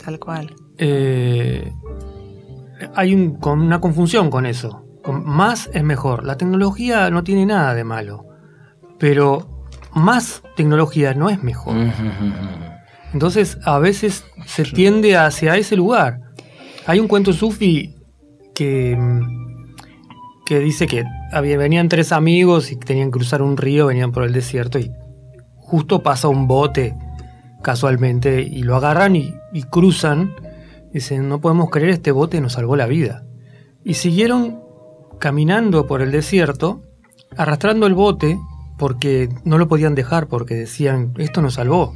Tal 0.05 0.19
cual. 0.19 0.53
Eh, 0.77 1.71
hay 2.95 3.15
un- 3.15 3.36
con 3.39 3.62
una 3.62 3.81
confusión 3.81 4.29
con 4.29 4.45
eso. 4.45 4.83
Más 5.13 5.70
es 5.74 5.84
mejor. 5.84 6.26
La 6.26 6.38
tecnología 6.38 7.10
no 7.10 7.24
tiene 7.24 7.46
nada 7.46 7.74
de 7.74 7.84
malo, 7.84 8.26
pero 9.00 9.70
más 9.93 10.43
tecnología 10.56 11.13
no 11.13 11.30
es 11.30 11.43
mejor. 11.43 11.76
Entonces 13.13 13.58
a 13.63 13.80
veces 13.80 14.26
se 14.46 14.63
tiende 14.63 15.17
hacia 15.17 15.56
ese 15.56 15.76
lugar. 15.76 16.20
Hay 16.86 17.00
un 17.00 17.08
cuento 17.08 17.34
sufi 17.34 17.96
que, 18.54 18.98
que 20.46 20.60
dice 20.60 20.88
que 20.88 21.04
había, 21.32 21.58
venían 21.58 21.89
tres 21.89 22.12
amigos 22.12 22.72
y 22.72 22.76
tenían 22.76 23.08
que 23.10 23.20
cruzar 23.20 23.41
un 23.41 23.58
río, 23.58 23.88
venían 23.88 24.12
por 24.12 24.24
el 24.24 24.34
desierto 24.34 24.80
y 24.80 24.91
justo 25.56 26.04
pasa 26.04 26.28
un 26.28 26.48
bote 26.48 26.96
casualmente 27.63 28.41
y 28.41 28.63
lo 28.63 28.76
agarran 28.76 29.15
y, 29.15 29.34
y 29.54 29.63
cruzan. 29.63 30.36
Dicen, 30.93 31.28
no 31.28 31.41
podemos 31.41 31.70
creer, 31.70 31.89
este 31.89 32.12
bote 32.12 32.39
nos 32.39 32.54
salvó 32.54 32.76
la 32.76 32.88
vida. 32.88 33.24
Y 33.84 33.96
siguieron 33.96 34.66
caminando 35.19 35.88
por 35.88 36.01
el 36.01 36.12
desierto, 36.12 36.82
arrastrando 37.38 37.86
el 37.88 37.93
bote 37.93 38.38
porque 38.77 39.30
no 39.43 39.58
lo 39.58 39.67
podían 39.67 39.95
dejar, 39.95 40.27
porque 40.27 40.53
decían, 40.56 41.13
esto 41.17 41.41
nos 41.41 41.56
salvó. 41.56 41.93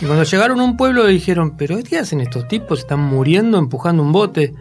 Y 0.00 0.04
cuando 0.06 0.24
llegaron 0.24 0.60
a 0.60 0.64
un 0.64 0.76
pueblo 0.76 1.04
le 1.06 1.12
dijeron, 1.12 1.56
pero 1.56 1.78
¿qué 1.82 1.98
hacen 1.98 2.20
estos 2.20 2.48
tipos? 2.48 2.80
Están 2.80 3.00
muriendo 3.00 3.58
empujando 3.58 4.02
un 4.02 4.12
bote. 4.12 4.54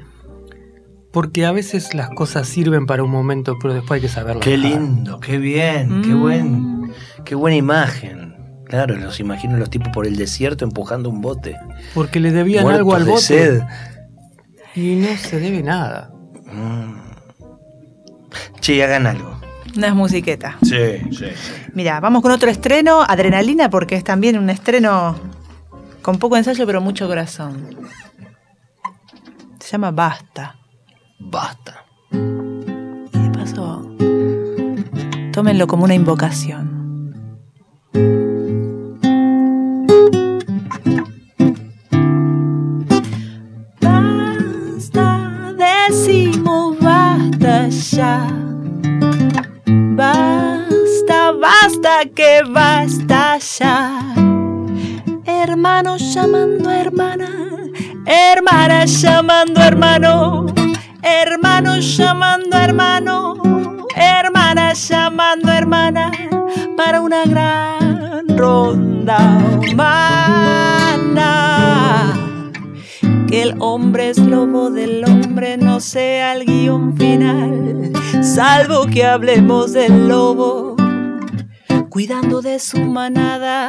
Porque 1.12 1.45
a 1.45 1.53
veces 1.53 1.93
las 1.93 2.10
cosas 2.10 2.45
sirven 2.47 2.86
para 2.86 3.03
un 3.03 3.10
momento, 3.12 3.55
pero 3.62 3.73
después 3.73 3.97
hay 3.97 4.01
que 4.01 4.13
saberlo. 4.13 4.41
Qué 4.41 4.58
lindo, 4.58 5.19
qué 5.21 5.38
bien, 5.38 6.01
qué 6.01 6.13
Mm. 6.13 6.19
buen, 6.21 6.93
qué 7.23 7.36
buena 7.36 7.55
imagen. 7.55 8.36
Claro, 8.65 8.95
los 8.97 9.19
imagino 9.21 9.55
los 9.58 9.69
tipos 9.69 9.89
por 9.93 10.08
el 10.08 10.17
desierto 10.17 10.65
empujando 10.65 11.10
un 11.10 11.21
bote. 11.21 11.55
Porque 11.93 12.19
le 12.19 12.31
debían 12.31 12.63
muertos 12.63 12.79
algo 12.79 12.95
al 12.95 13.05
de 13.05 13.12
bote. 13.12 13.21
sed. 13.23 13.62
Y 14.75 14.95
no 14.95 15.15
se 15.17 15.39
debe 15.39 15.63
nada. 15.63 16.12
Mm. 16.51 17.04
Che, 18.60 18.84
hagan 18.84 19.08
algo. 19.08 19.39
Unas 19.76 19.93
musiquetas. 19.93 20.56
Sí, 20.63 21.02
sí, 21.12 21.26
Mira, 21.74 22.00
vamos 22.00 22.21
con 22.21 22.32
otro 22.32 22.50
estreno, 22.50 23.02
Adrenalina, 23.02 23.69
porque 23.69 23.95
es 23.95 24.04
también 24.04 24.38
un 24.38 24.50
estreno 24.50 25.15
con 26.02 26.17
poco 26.17 26.38
ensayo 26.38 26.65
pero 26.65 26.82
mucho 26.82 27.08
corazón. 27.08 27.76
Se 29.60 29.71
llama 29.71 29.91
Basta. 29.91 30.56
Basta. 31.19 31.86
Y 32.12 33.17
de 33.17 33.30
paso, 33.34 33.95
tómenlo 35.34 35.67
como 35.67 35.84
una 35.84 35.95
invocación. 35.95 36.74
Basta, 49.95 51.31
basta, 51.31 52.05
que 52.13 52.41
basta 52.43 53.38
ya. 53.38 54.13
Hermano 55.25 55.95
llamando 55.95 56.69
a 56.69 56.77
hermana, 56.77 57.29
hermana 58.05 58.84
llamando 58.84 59.62
a 59.62 59.67
hermano, 59.67 60.45
hermano 61.01 61.77
llamando 61.77 62.58
a 62.58 62.63
hermano, 62.65 63.41
hermana 63.95 64.73
llamando 64.73 65.49
a 65.49 65.58
hermana. 65.58 66.12
Para 66.75 66.99
una 66.99 67.23
gran 67.23 68.27
ronda 68.38 69.39
humana. 69.69 70.65
Que 73.27 73.41
el 73.41 73.55
hombre 73.59 74.09
es 74.09 74.17
lobo 74.17 74.69
del 74.69 75.03
hombre 75.05 75.57
no 75.57 75.79
sea 75.79 76.33
el 76.33 76.45
guion 76.45 76.95
final, 76.97 77.91
salvo 78.21 78.85
que 78.85 79.05
hablemos 79.05 79.73
del 79.73 80.07
lobo 80.07 80.75
cuidando 81.89 82.41
de 82.41 82.59
su 82.59 82.79
manada. 82.79 83.67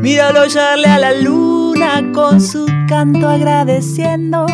Míralo 0.00 0.44
echarle 0.44 0.88
a 0.88 0.98
la 0.98 1.12
luna 1.14 2.10
con 2.12 2.40
su 2.40 2.66
canto 2.88 3.28
agradeciendo 3.28 4.46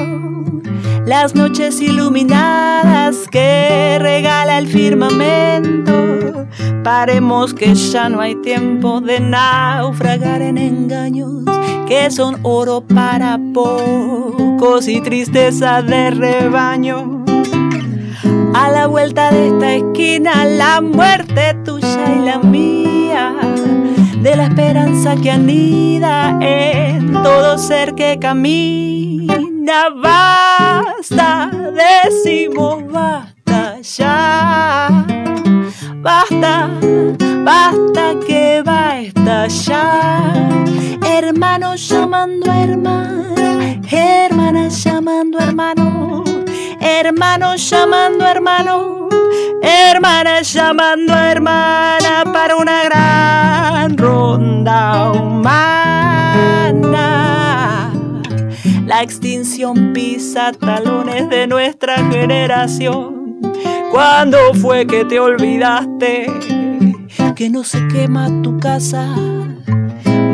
las 1.09 1.35
noches 1.35 1.81
iluminadas 1.81 3.29
que 3.31 3.97
regala 3.99 4.59
el 4.59 4.69
firmamento. 4.69 6.47
Paremos 6.85 7.55
que 7.55 7.75
ya 7.75 8.11
no 8.11 8.21
hay 8.21 8.35
tiempo 8.43 9.01
de 9.01 9.19
naufragar 9.19 10.43
en 10.43 10.59
engaños 10.59 11.45
que 11.87 12.11
son 12.11 12.39
oro 12.43 12.83
para 12.83 13.39
pocos 13.55 14.87
y 14.87 15.01
tristeza 15.01 15.81
de 15.81 16.11
rebaño. 16.11 17.25
A 18.55 18.71
la 18.71 18.87
vuelta 18.87 19.31
de 19.31 19.49
esta 19.49 19.75
esquina, 19.77 20.45
la 20.45 20.83
muerte 20.83 21.55
tuya 21.65 22.17
y 22.17 22.27
la 22.27 22.39
mía, 22.41 23.35
de 24.21 24.37
la 24.37 24.45
esperanza 24.45 25.17
que 25.17 25.31
anida 25.31 26.39
en 26.43 27.15
todo 27.23 27.57
ser 27.57 27.95
que 27.95 28.19
camina. 28.21 29.48
Basta, 29.69 31.51
decimos 31.75 32.91
basta 32.91 33.79
ya, 33.83 34.89
basta, 35.97 36.71
basta 37.45 38.15
que 38.27 38.63
va 38.67 38.93
a 38.93 39.01
estallar. 39.01 40.65
Hermano 41.07 41.75
llamando 41.75 42.51
a 42.51 42.63
hermana, 42.63 43.83
hermana 43.91 44.69
llamando 44.69 45.39
a 45.39 45.45
hermano 45.45 46.25
hermano 46.81 47.57
llamando 47.57 48.25
a 48.25 48.31
hermano, 48.31 49.09
hermana 49.63 50.41
llamando 50.43 51.13
a 51.13 51.31
hermana 51.31 52.25
para 52.33 52.57
una 52.57 52.85
gran 52.85 53.99
ronda 53.99 55.13
humana. 55.13 57.18
La 58.89 59.03
extinción 59.03 59.93
pisa 59.93 60.53
talones 60.53 61.29
de 61.29 61.47
nuestra 61.47 61.97
generación. 62.11 63.39
¿Cuándo 63.93 64.39
fue 64.55 64.87
que 64.87 65.05
te 65.05 65.21
olvidaste 65.21 66.27
que 67.37 67.51
no 67.51 67.65
se 67.65 67.87
quema 67.89 68.29
tu 68.43 68.59
casa? 68.59 69.07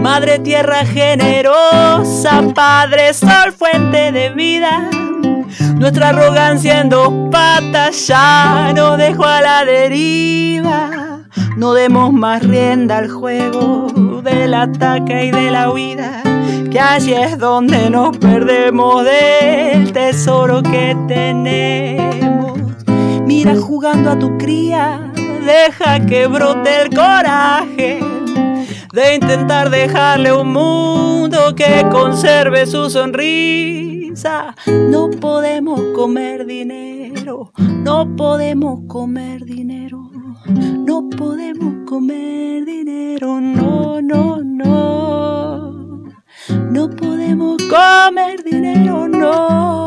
Madre 0.01 0.39
tierra 0.39 0.87
generosa, 0.87 2.43
Padre 2.55 3.13
sol, 3.13 3.53
fuente 3.53 4.13
de 4.13 4.31
vida 4.31 4.89
nuestra 5.77 6.11
arrogancia 6.11 6.81
en 6.81 6.89
dos 6.89 7.13
patas 7.31 8.07
ya 8.07 8.73
nos 8.75 8.97
dejó 8.97 9.25
a 9.25 9.41
la 9.43 9.65
deriva. 9.65 11.21
No 11.57 11.75
demos 11.75 12.13
más 12.13 12.43
rienda 12.43 12.99
al 12.99 13.11
juego 13.11 13.89
del 14.23 14.55
ataque 14.55 15.27
y 15.27 15.31
de 15.31 15.51
la 15.51 15.71
huida, 15.71 16.23
que 16.75 16.81
allí 16.81 17.13
es 17.13 17.39
donde 17.39 17.89
nos 17.89 18.19
perdemos 18.19 19.05
del 19.05 19.93
tesoro 19.93 20.61
que 20.61 20.97
tenemos. 21.07 22.59
Mira 23.25 23.55
jugando 23.55 24.11
a 24.11 24.19
tu 24.19 24.37
cría, 24.39 25.13
deja 25.47 26.05
que 26.05 26.27
brote 26.27 26.83
el 26.83 26.91
coraje 26.91 28.01
de 28.93 29.15
intentar 29.15 29.71
dejarle 29.71 30.33
un 30.33 30.53
mundo 30.53 31.55
que 31.55 31.87
conserve 31.93 32.67
su 32.67 32.91
sonrisa 32.91 34.57
no 34.67 35.11
podemos 35.11 35.81
comer 35.95 36.45
dinero, 36.45 37.53
no 37.57 38.17
podemos 38.17 38.81
comer 38.89 39.45
dinero, 39.45 40.11
no 40.47 41.09
podemos 41.09 41.89
comer 41.89 42.65
dinero, 42.65 43.41
no, 43.41 44.03
no, 44.03 44.43
no. 44.43 45.74
No 46.49 46.91
podemos 46.91 47.57
comer 47.69 48.43
dinero, 48.43 49.09
no 49.09 49.84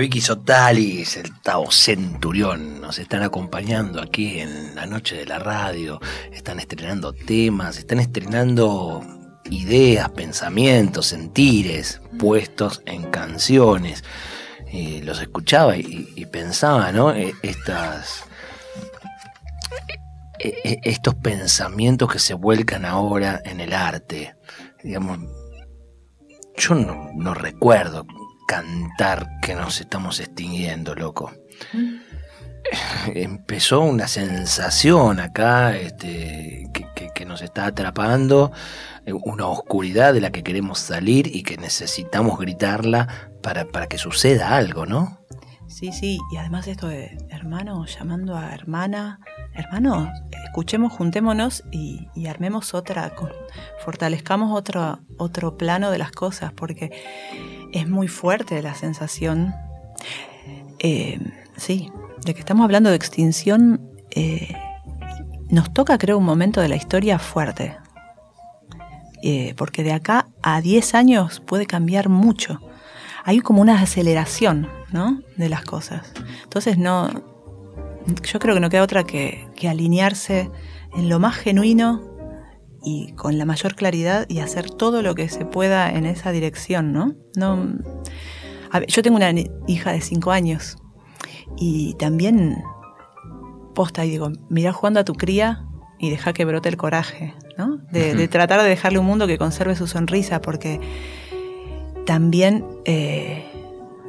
Vicky 0.00 0.22
Sotalis, 0.22 1.18
el 1.18 1.42
Tao 1.42 1.70
Centurión, 1.70 2.80
nos 2.80 2.98
están 2.98 3.22
acompañando 3.22 4.00
aquí 4.00 4.40
en 4.40 4.74
la 4.74 4.86
noche 4.86 5.14
de 5.14 5.26
la 5.26 5.38
radio. 5.38 6.00
Están 6.32 6.58
estrenando 6.58 7.12
temas, 7.12 7.76
están 7.76 8.00
estrenando 8.00 9.04
ideas, 9.50 10.08
pensamientos, 10.08 11.08
sentires 11.08 12.00
puestos 12.18 12.80
en 12.86 13.10
canciones. 13.10 14.02
Y 14.72 15.02
los 15.02 15.20
escuchaba 15.20 15.76
y, 15.76 16.24
pensaba, 16.32 16.92
¿no? 16.92 17.12
E, 17.12 17.34
estas, 17.42 18.24
e, 20.38 20.48
e, 20.64 20.80
estos 20.84 21.14
pensamientos 21.16 22.10
que 22.10 22.20
se 22.20 22.32
vuelcan 22.32 22.86
ahora 22.86 23.42
en 23.44 23.60
el 23.60 23.74
arte. 23.74 24.34
Digamos, 24.82 25.18
yo 26.56 26.74
no 26.74 27.34
recuerdo 27.34 28.06
cantar 28.50 29.38
que 29.40 29.54
nos 29.54 29.80
estamos 29.80 30.18
extinguiendo, 30.18 30.96
loco. 30.96 31.30
Mm. 31.72 32.00
Empezó 33.14 33.80
una 33.80 34.08
sensación 34.08 35.20
acá 35.20 35.76
este, 35.76 36.68
que, 37.14 37.24
nos 37.24 37.42
está 37.42 37.66
atrapando, 37.66 38.50
eh, 39.06 39.12
una 39.12 39.46
oscuridad 39.46 40.12
de 40.14 40.20
la 40.20 40.32
que 40.32 40.42
queremos 40.42 40.80
salir 40.80 41.28
y 41.32 41.44
que 41.44 41.58
necesitamos 41.58 42.40
gritarla 42.40 43.06
para, 43.40 43.66
para 43.66 43.86
que 43.86 43.98
suceda 43.98 44.56
algo, 44.56 44.84
¿no? 44.84 45.20
Sí, 45.68 45.92
sí, 45.92 46.18
y 46.32 46.36
además 46.36 46.66
esto 46.66 46.88
de 46.88 47.16
hermano 47.28 47.86
llamando 47.86 48.36
a 48.36 48.52
hermana, 48.52 49.20
hermano, 49.54 50.12
escuchemos, 50.44 50.92
juntémonos 50.92 51.62
y, 51.70 52.08
armemos 52.26 52.74
otra, 52.74 53.12
fortalezcamos 53.84 54.52
otro, 54.52 54.98
otro 55.18 55.56
plano 55.56 55.92
de 55.92 55.98
las 55.98 56.10
cosas, 56.10 56.52
porque 56.52 56.90
es 57.72 57.88
muy 57.88 58.08
fuerte 58.08 58.62
la 58.62 58.74
sensación, 58.74 59.54
eh, 60.78 61.18
sí, 61.56 61.90
de 62.24 62.34
que 62.34 62.40
estamos 62.40 62.64
hablando 62.64 62.90
de 62.90 62.96
extinción. 62.96 63.80
Eh, 64.10 64.54
nos 65.48 65.72
toca, 65.72 65.98
creo, 65.98 66.18
un 66.18 66.24
momento 66.24 66.60
de 66.60 66.68
la 66.68 66.76
historia 66.76 67.18
fuerte. 67.18 67.76
Eh, 69.22 69.54
porque 69.56 69.82
de 69.82 69.92
acá 69.92 70.28
a 70.42 70.60
10 70.60 70.94
años 70.94 71.40
puede 71.40 71.66
cambiar 71.66 72.08
mucho. 72.08 72.60
Hay 73.24 73.40
como 73.40 73.60
una 73.60 73.80
aceleración 73.80 74.68
¿no? 74.92 75.20
de 75.36 75.48
las 75.48 75.62
cosas. 75.62 76.12
Entonces, 76.42 76.78
no, 76.78 77.10
yo 78.24 78.38
creo 78.38 78.54
que 78.54 78.60
no 78.60 78.70
queda 78.70 78.82
otra 78.82 79.04
que, 79.04 79.46
que 79.56 79.68
alinearse 79.68 80.50
en 80.94 81.08
lo 81.08 81.18
más 81.18 81.36
genuino 81.36 82.10
y 82.82 83.12
con 83.12 83.38
la 83.38 83.44
mayor 83.44 83.74
claridad 83.74 84.26
y 84.28 84.40
hacer 84.40 84.70
todo 84.70 85.02
lo 85.02 85.14
que 85.14 85.28
se 85.28 85.44
pueda 85.44 85.90
en 85.90 86.06
esa 86.06 86.32
dirección, 86.32 86.92
¿no? 86.92 87.14
no 87.36 87.74
yo 88.86 89.02
tengo 89.02 89.16
una 89.16 89.32
hija 89.66 89.92
de 89.92 90.00
cinco 90.00 90.30
años 90.30 90.76
y 91.56 91.94
también 91.94 92.62
posta 93.74 94.04
y 94.04 94.10
digo, 94.10 94.30
mira 94.48 94.72
jugando 94.72 95.00
a 95.00 95.04
tu 95.04 95.14
cría 95.14 95.64
y 95.98 96.10
deja 96.10 96.32
que 96.32 96.44
brote 96.44 96.68
el 96.68 96.76
coraje, 96.76 97.34
¿no? 97.58 97.78
De, 97.90 98.28
tratar 98.28 98.62
de 98.62 98.68
dejarle 98.68 98.98
un 98.98 99.06
mundo 99.06 99.26
que 99.26 99.38
conserve 99.38 99.74
su 99.76 99.86
sonrisa, 99.86 100.40
porque 100.40 100.80
también, 102.06 102.64
eh, 102.86 103.44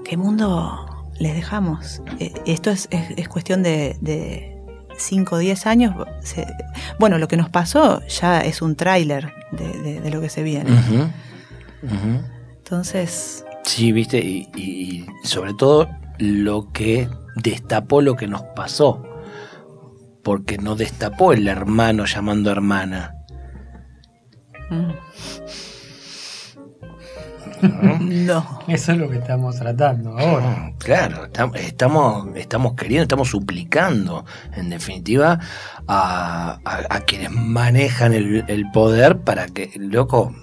¿qué 0.06 0.16
mundo 0.16 1.10
les 1.20 1.34
dejamos? 1.34 2.02
Eh, 2.20 2.34
esto 2.46 2.70
es, 2.70 2.88
cuestión 3.28 3.62
de 3.64 4.61
5 5.02 5.36
o 5.36 5.38
10 5.38 5.66
años, 5.68 5.96
bueno, 7.00 7.18
lo 7.18 7.28
que 7.28 7.38
nos 7.38 7.50
pasó 7.50 8.06
ya 8.08 8.42
es 8.42 8.62
un 8.62 8.76
tráiler 8.76 9.34
de, 9.52 10.10
lo 10.12 10.22
que 10.22 10.30
se 10.30 10.44
viene. 10.44 10.72
Entonces... 12.58 13.46
Sí, 13.64 13.92
viste, 13.92 14.20
y, 14.20 15.06
sobre 15.24 15.54
todo 15.54 15.88
lo 16.18 16.72
que 16.72 17.10
destapó 17.36 18.02
lo 18.02 18.16
que 18.16 18.28
nos 18.28 18.42
pasó, 18.56 19.04
porque 20.24 20.58
no 20.58 20.76
destapó 20.76 21.34
el 21.34 21.48
hermano 21.48 22.06
llamando 22.06 22.52
hermana. 22.52 23.16
Mm. 24.70 24.92
No. 28.02 28.60
Eso 28.68 28.92
es 28.92 28.98
lo 28.98 29.10
que 29.10 29.18
estamos 29.18 29.58
tratando 29.58 30.18
ahora. 30.18 30.74
Claro, 30.78 31.26
estamos, 31.26 32.28
estamos 32.36 32.76
queriendo, 32.76 33.04
estamos 33.04 33.30
suplicando, 33.30 34.26
en 34.54 34.70
definitiva, 34.70 35.40
a, 35.88 36.60
quienes 37.06 37.32
manejan 37.32 38.14
el, 38.14 38.66
poder 38.72 39.20
para 39.20 39.48
que, 39.48 39.72
loco, 39.76 40.34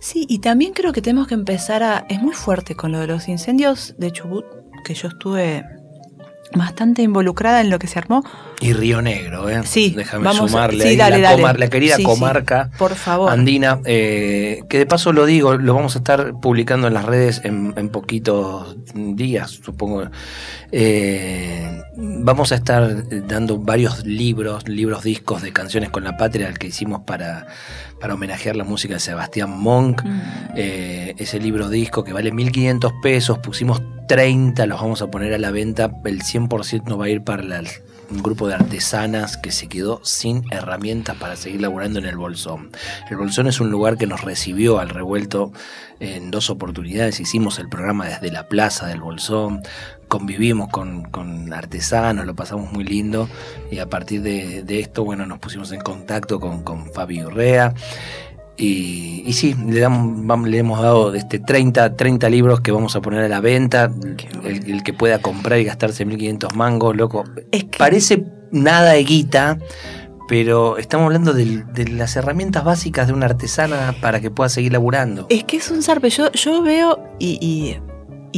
Sí, 0.00 0.26
y 0.28 0.40
también 0.40 0.74
creo 0.74 0.92
que 0.92 1.00
tenemos 1.00 1.28
que 1.28 1.34
empezar 1.34 1.82
a... 1.82 2.04
Es 2.10 2.20
muy 2.20 2.34
fuerte 2.34 2.74
con 2.74 2.92
lo 2.92 3.00
de 3.00 3.06
los 3.06 3.26
incendios 3.26 3.94
de 3.96 4.12
Chubut, 4.12 4.44
que 4.84 4.92
yo 4.92 5.08
estuve 5.08 5.64
bastante 6.56 7.02
involucrada 7.02 7.60
en 7.60 7.70
lo 7.70 7.78
que 7.78 7.86
se 7.86 7.98
armó. 7.98 8.24
Y 8.60 8.72
Río 8.72 9.02
Negro, 9.02 9.48
¿eh? 9.48 9.60
Sí, 9.64 9.92
déjame 9.96 10.32
sumarle. 10.32 10.96
la, 10.96 11.68
querida 11.68 11.96
comarca 12.02 12.70
por 12.78 12.94
favor. 12.94 13.30
andina, 13.30 13.80
eh, 13.84 14.62
que 14.68 14.78
de 14.78 14.86
paso 14.86 15.12
lo 15.12 15.26
digo, 15.26 15.56
lo 15.56 15.74
vamos 15.74 15.96
a 15.96 15.98
estar 15.98 16.34
publicando 16.40 16.86
en 16.86 16.94
las 16.94 17.04
redes 17.04 17.42
en, 17.44 17.74
poquitos 17.90 18.76
días, 18.94 19.50
supongo. 19.50 20.04
Eh, 20.72 21.82
vamos 21.96 22.52
a 22.52 22.56
estar 22.56 23.04
dando 23.26 23.58
varios 23.58 24.04
libros, 24.04 24.68
libros, 24.68 25.04
discos 25.04 25.42
de 25.42 25.52
canciones 25.52 25.90
con 25.90 26.04
la 26.04 26.16
patria, 26.16 26.52
que 26.54 26.68
hicimos 26.68 27.02
para, 27.02 27.46
para 28.00 28.14
homenajear 28.14 28.56
la 28.56 28.64
música 28.64 28.94
de 28.94 29.00
Sebastián 29.00 29.50
Monk. 29.50 30.02
Mm. 30.04 30.20
Eh, 30.56 31.14
ese 31.18 31.38
libro 31.40 31.68
disco 31.68 32.04
que 32.04 32.12
vale 32.12 32.32
1.500 32.32 33.00
pesos, 33.00 33.38
pusimos 33.38 33.82
30 34.06 34.66
los 34.66 34.80
vamos 34.80 35.02
a 35.02 35.10
poner 35.10 35.34
a 35.34 35.38
la 35.38 35.50
venta, 35.50 35.90
el 36.04 36.22
100% 36.22 37.00
va 37.00 37.06
a 37.06 37.08
ir 37.08 37.22
para 37.22 37.42
un 38.10 38.22
grupo 38.22 38.48
de 38.48 38.54
artesanas 38.54 39.36
que 39.36 39.50
se 39.50 39.68
quedó 39.68 40.00
sin 40.04 40.44
herramientas 40.52 41.16
para 41.16 41.36
seguir 41.36 41.60
laburando 41.60 41.98
en 41.98 42.06
el 42.06 42.16
Bolsón. 42.16 42.70
El 43.10 43.16
Bolsón 43.16 43.46
es 43.46 43.60
un 43.60 43.70
lugar 43.70 43.96
que 43.96 44.06
nos 44.06 44.22
recibió 44.22 44.78
al 44.78 44.90
revuelto 44.90 45.52
en 46.00 46.30
dos 46.30 46.50
oportunidades. 46.50 47.20
Hicimos 47.20 47.58
el 47.58 47.68
programa 47.68 48.06
desde 48.06 48.30
la 48.30 48.48
plaza 48.48 48.86
del 48.86 49.00
Bolsón, 49.00 49.62
convivimos 50.08 50.68
con, 50.68 51.52
artesanos, 51.52 52.26
lo 52.26 52.34
pasamos 52.34 52.72
muy 52.72 52.84
lindo 52.84 53.28
y 53.70 53.78
a 53.78 53.86
partir 53.86 54.22
de, 54.22 54.80
esto, 54.80 55.04
bueno, 55.04 55.26
nos 55.26 55.38
pusimos 55.38 55.72
en 55.72 55.80
contacto 55.80 56.40
con, 56.40 56.62
con 56.62 56.92
Fabio 56.92 57.28
Urrea. 57.28 57.74
Y, 58.56 59.24
y 59.26 59.32
sí, 59.32 59.54
le, 59.66 59.80
damos- 59.80 60.46
le 60.48 60.58
hemos 60.58 60.80
dado 60.80 61.12
este 61.14 61.40
30, 61.40 61.96
30 61.96 62.28
libros 62.30 62.60
que 62.60 62.70
vamos 62.70 62.94
a 62.94 63.00
poner 63.00 63.24
a 63.24 63.28
la 63.28 63.40
venta. 63.40 63.90
El, 64.44 64.70
el 64.70 64.82
que 64.82 64.92
pueda 64.92 65.20
comprar 65.20 65.58
y 65.58 65.64
gastarse 65.64 66.04
1500 66.04 66.54
mangos, 66.54 66.96
loco. 66.96 67.24
Es 67.50 67.64
que- 67.64 67.78
Parece 67.78 68.24
nada 68.52 68.92
de 68.92 69.02
guita, 69.04 69.58
pero 70.28 70.78
estamos 70.78 71.06
hablando 71.06 71.32
de 71.34 71.88
las 71.90 72.14
herramientas 72.16 72.62
básicas 72.64 73.08
de 73.08 73.12
una 73.12 73.26
artesana 73.26 73.94
para 74.00 74.20
que 74.20 74.30
pueda 74.30 74.48
seguir 74.48 74.72
laburando. 74.72 75.26
Es 75.30 75.42
que 75.44 75.56
es 75.56 75.70
un 75.70 75.82
zarpe. 75.82 76.08
Yo, 76.10 76.30
yo 76.32 76.62
veo, 76.62 76.98
y, 77.18 77.38
y, 77.40 77.78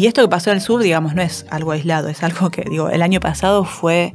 y 0.01 0.07
esto 0.07 0.23
que 0.23 0.29
pasó 0.29 0.51
en 0.51 0.57
el 0.57 0.62
sur, 0.62 0.83
digamos, 0.83 1.14
no 1.14 1.21
es 1.23 1.47
algo 1.51 1.73
aislado, 1.73 2.09
es 2.09 2.23
algo 2.23 2.51
que, 2.51 2.62
digo, 2.69 2.89
el 2.89 3.03
año 3.03 3.21
pasado 3.21 3.64
fue 3.64 4.14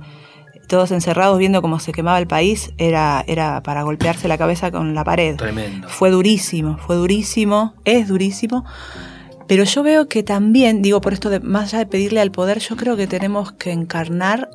todos 0.71 0.91
encerrados 0.91 1.37
viendo 1.37 1.61
cómo 1.61 1.79
se 1.79 1.91
quemaba 1.91 2.17
el 2.17 2.27
país, 2.27 2.71
era, 2.77 3.25
era 3.27 3.61
para 3.61 3.83
golpearse 3.83 4.29
la 4.29 4.37
cabeza 4.37 4.71
con 4.71 4.95
la 4.95 5.03
pared. 5.03 5.35
Tremendo. 5.35 5.89
Fue 5.89 6.09
durísimo, 6.09 6.77
fue 6.77 6.95
durísimo, 6.95 7.73
es 7.83 8.07
durísimo. 8.07 8.63
Pero 9.47 9.65
yo 9.65 9.83
veo 9.83 10.07
que 10.07 10.23
también, 10.23 10.81
digo, 10.81 11.01
por 11.01 11.11
esto 11.11 11.29
de 11.29 11.41
más 11.41 11.65
allá 11.65 11.79
de 11.79 11.87
pedirle 11.87 12.21
al 12.21 12.31
poder, 12.31 12.59
yo 12.59 12.77
creo 12.77 12.95
que 12.95 13.05
tenemos 13.05 13.51
que 13.51 13.73
encarnar 13.73 14.49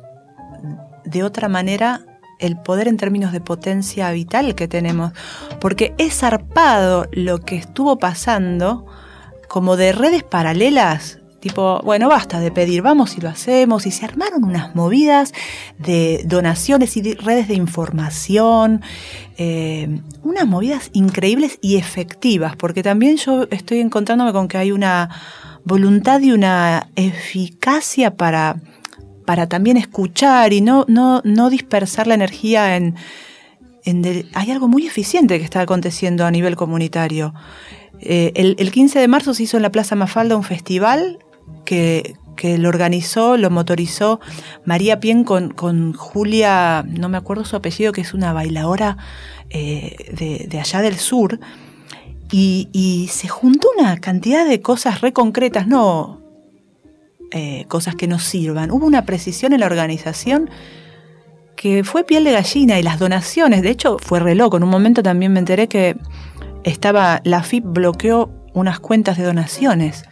de 1.05 1.21
otra 1.21 1.49
manera 1.49 2.01
el 2.39 2.57
poder 2.57 2.87
en 2.87 2.97
términos 2.97 3.31
de 3.31 3.39
potencia 3.39 4.09
vital 4.09 4.55
que 4.55 4.67
tenemos. 4.67 5.11
Porque 5.61 5.93
es 5.99 6.17
zarpado 6.17 7.05
lo 7.11 7.41
que 7.41 7.57
estuvo 7.57 7.99
pasando 7.99 8.87
como 9.47 9.77
de 9.77 9.91
redes 9.91 10.23
paralelas. 10.23 11.19
Tipo, 11.47 11.79
bueno, 11.81 12.09
basta 12.09 12.41
de 12.41 12.51
pedir, 12.51 12.81
vamos 12.81 13.17
y 13.17 13.21
lo 13.21 13.29
hacemos. 13.29 13.85
Y 13.85 13.91
se 13.91 14.03
armaron 14.03 14.43
unas 14.43 14.75
movidas 14.75 15.31
de 15.79 16.21
donaciones 16.25 16.97
y 16.97 17.01
de 17.01 17.15
redes 17.15 17.47
de 17.47 17.53
información, 17.53 18.81
eh, 19.37 20.01
unas 20.23 20.45
movidas 20.45 20.89
increíbles 20.91 21.57
y 21.61 21.77
efectivas, 21.77 22.57
porque 22.57 22.83
también 22.83 23.15
yo 23.15 23.47
estoy 23.49 23.79
encontrándome 23.79 24.33
con 24.33 24.49
que 24.49 24.57
hay 24.57 24.73
una 24.73 25.09
voluntad 25.63 26.19
y 26.19 26.33
una 26.33 26.89
eficacia 26.97 28.17
para, 28.17 28.57
para 29.25 29.47
también 29.47 29.77
escuchar 29.77 30.51
y 30.51 30.59
no, 30.59 30.83
no, 30.89 31.21
no 31.23 31.49
dispersar 31.49 32.07
la 32.07 32.15
energía 32.15 32.75
en... 32.75 32.95
hay 34.33 34.51
algo 34.51 34.67
muy 34.67 34.85
eficiente 34.85 35.39
que 35.39 35.45
está 35.45 35.61
aconteciendo 35.61 36.25
a 36.25 36.31
nivel 36.31 36.57
comunitario. 36.57 37.33
Eh, 38.01 38.33
el, 38.35 38.57
el 38.59 38.69
15 38.69 38.99
de 38.99 39.07
marzo 39.07 39.33
se 39.33 39.43
hizo 39.43 39.55
en 39.55 39.63
la 39.63 39.71
Plaza 39.71 39.95
Mafalda 39.95 40.35
un 40.35 40.43
festival 40.43 41.19
que, 41.65 42.15
lo 42.43 42.69
organizó, 42.69 43.35
lo 43.35 43.49
motorizó 43.49 44.19
María 44.63 44.99
Pien 44.99 45.23
con, 45.23 45.49
con 45.49 45.93
Julia, 45.93 46.85
no 46.87 47.09
me 47.09 47.17
acuerdo 47.17 47.45
su 47.45 47.55
apellido, 47.55 47.91
que 47.91 48.01
es 48.01 48.13
una 48.13 48.31
bailadora 48.31 48.97
eh, 49.49 49.95
de, 50.11 50.47
de 50.47 50.59
allá 50.59 50.81
del 50.81 50.97
sur. 50.97 51.39
Y, 52.31 53.09
se 53.11 53.27
juntó 53.27 53.69
una 53.77 53.97
cantidad 53.97 54.47
de 54.47 54.61
cosas 54.61 55.01
re 55.01 55.13
concretas, 55.13 55.67
no 55.67 56.21
eh, 57.31 57.65
cosas 57.67 57.95
que 57.95 58.07
nos 58.07 58.23
sirvan. 58.23 58.71
Hubo 58.71 58.85
una 58.85 59.05
precisión 59.05 59.53
en 59.53 59.61
la 59.61 59.65
organización 59.65 60.49
que 61.55 61.83
fue 61.83 62.03
piel 62.03 62.23
de 62.23 62.33
gallina 62.33 62.77
y 62.79 62.83
las 62.83 62.99
donaciones, 62.99 63.61
de 63.61 63.69
hecho 63.69 63.97
fue 63.99 64.19
re 64.19 64.35
loco. 64.35 64.57
En 64.57 64.63
un 64.63 64.69
momento 64.69 65.01
también 65.01 65.33
me 65.33 65.39
enteré 65.39 65.67
que 65.67 65.97
estaba, 66.63 67.21
la 67.23 67.43
FIP 67.43 67.63
bloqueó 67.65 68.29
unas 68.53 68.79
cuentas 68.79 69.17
de 69.17 69.23
donaciones. 69.23 70.03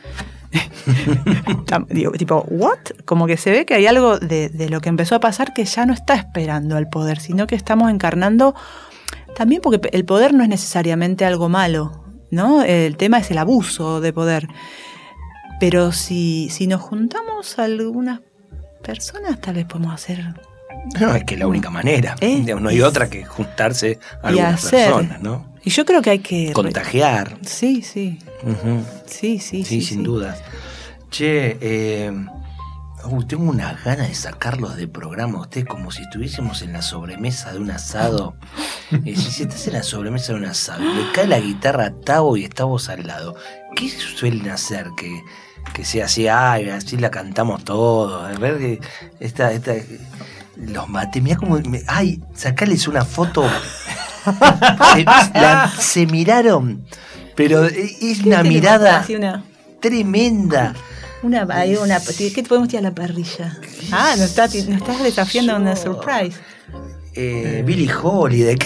Digo, 1.89 2.11
tipo, 2.13 2.45
¿what? 2.49 2.79
Como 3.05 3.27
que 3.27 3.37
se 3.37 3.51
ve 3.51 3.65
que 3.65 3.73
hay 3.75 3.87
algo 3.87 4.19
de, 4.19 4.49
de 4.49 4.69
lo 4.69 4.81
que 4.81 4.89
empezó 4.89 5.15
a 5.15 5.19
pasar 5.19 5.53
que 5.53 5.65
ya 5.65 5.85
no 5.85 5.93
está 5.93 6.15
esperando 6.15 6.77
al 6.77 6.89
poder, 6.89 7.19
sino 7.19 7.47
que 7.47 7.55
estamos 7.55 7.89
encarnando 7.91 8.55
también 9.35 9.61
porque 9.61 9.89
el 9.91 10.05
poder 10.05 10.33
no 10.33 10.43
es 10.43 10.49
necesariamente 10.49 11.25
algo 11.25 11.49
malo, 11.49 12.03
¿no? 12.31 12.63
El 12.63 12.97
tema 12.97 13.19
es 13.19 13.29
el 13.31 13.37
abuso 13.37 14.01
de 14.01 14.13
poder. 14.13 14.47
Pero 15.59 15.91
si, 15.91 16.49
si 16.49 16.67
nos 16.67 16.81
juntamos 16.81 17.59
algunas 17.59 18.21
personas, 18.81 19.39
tal 19.39 19.55
vez 19.55 19.65
podemos 19.65 19.93
hacer 19.93 20.23
No, 20.99 21.15
es 21.15 21.23
que 21.23 21.35
es 21.35 21.39
la 21.39 21.47
única 21.47 21.69
manera. 21.69 22.15
Eh, 22.21 22.37
Digamos, 22.37 22.63
no 22.63 22.69
hay 22.69 22.81
otra 22.81 23.09
que 23.09 23.25
juntarse 23.25 23.99
a 24.21 24.29
algunas 24.29 24.65
hacer. 24.65 24.85
personas, 24.91 25.21
¿no? 25.21 25.54
Y 25.65 25.71
yo 25.71 25.83
creo 25.85 26.01
que 26.01 26.11
hay 26.11 26.19
que... 26.19 26.53
Contagiar. 26.53 27.37
Sí, 27.45 27.81
sí, 27.81 28.19
Ujú. 28.43 28.83
sí, 29.07 29.39
sí. 29.39 29.63
Sí, 29.65 29.81
sin 29.81 29.97
sí. 29.99 30.03
dudas. 30.03 30.39
Che, 31.09 31.57
eh, 31.59 32.11
uy, 33.05 33.25
tengo 33.25 33.49
unas 33.49 33.83
ganas 33.83 34.07
de 34.09 34.13
sacarlos 34.15 34.75
de 34.77 34.87
programa. 34.87 35.39
Ustedes 35.41 35.65
como 35.65 35.89
si 35.91 36.03
estuviésemos 36.03 36.61
en 36.61 36.73
la 36.73 36.81
sobremesa 36.81 37.51
de 37.51 37.59
un 37.59 37.71
asado. 37.71 38.35
Eh, 39.03 39.15
si 39.15 39.41
estás 39.41 39.65
en 39.65 39.73
la 39.73 39.81
sobremesa 39.81 40.33
de 40.33 40.39
un 40.39 40.45
asado 40.45 40.83
y 40.83 40.93
le 40.93 41.11
cae 41.11 41.25
la 41.25 41.39
guitarra 41.39 41.85
a 41.87 41.91
Tavo 41.91 42.37
y 42.37 42.43
estamos 42.43 42.87
al 42.87 43.07
lado, 43.07 43.35
¿qué 43.75 43.89
suelen 43.89 44.47
hacer? 44.51 44.89
Que, 44.95 45.23
que 45.73 45.83
sea 45.83 46.05
así, 46.05 46.27
ay, 46.27 46.69
así 46.69 46.95
la 46.95 47.09
cantamos 47.09 47.63
todos. 47.63 48.23
A 48.31 48.37
ver, 48.37 48.59
que 48.59 48.79
esta, 49.19 49.51
esta, 49.53 49.73
los 50.55 50.87
maté. 50.87 51.19
Mirá 51.19 51.37
como, 51.37 51.57
me- 51.61 51.81
ay, 51.87 52.21
sacales 52.35 52.87
una 52.87 53.03
foto. 53.03 53.43
La- 55.33 55.71
se 55.77 56.05
miraron, 56.05 56.85
pero 57.35 57.65
es 57.65 57.97
¿Qué 57.99 58.23
una 58.25 58.43
mirada 58.43 59.05
tremenda. 59.81 60.73
una, 61.23 61.47
hay 61.49 61.75
una, 61.75 61.99
¿Qué 61.99 62.43
podemos 62.47 62.69
tirar 62.69 62.85
a 62.85 62.89
la 62.89 62.95
parrilla? 62.95 63.57
Ah, 63.91 64.13
nos, 64.17 64.25
está, 64.27 64.47
nos 64.47 64.55
estás 64.55 65.03
desafiando 65.03 65.53
a 65.53 65.57
una 65.57 65.75
surprise. 65.75 66.37
Eh, 67.13 67.63
Billy 67.65 67.89
Holiday, 68.03 68.57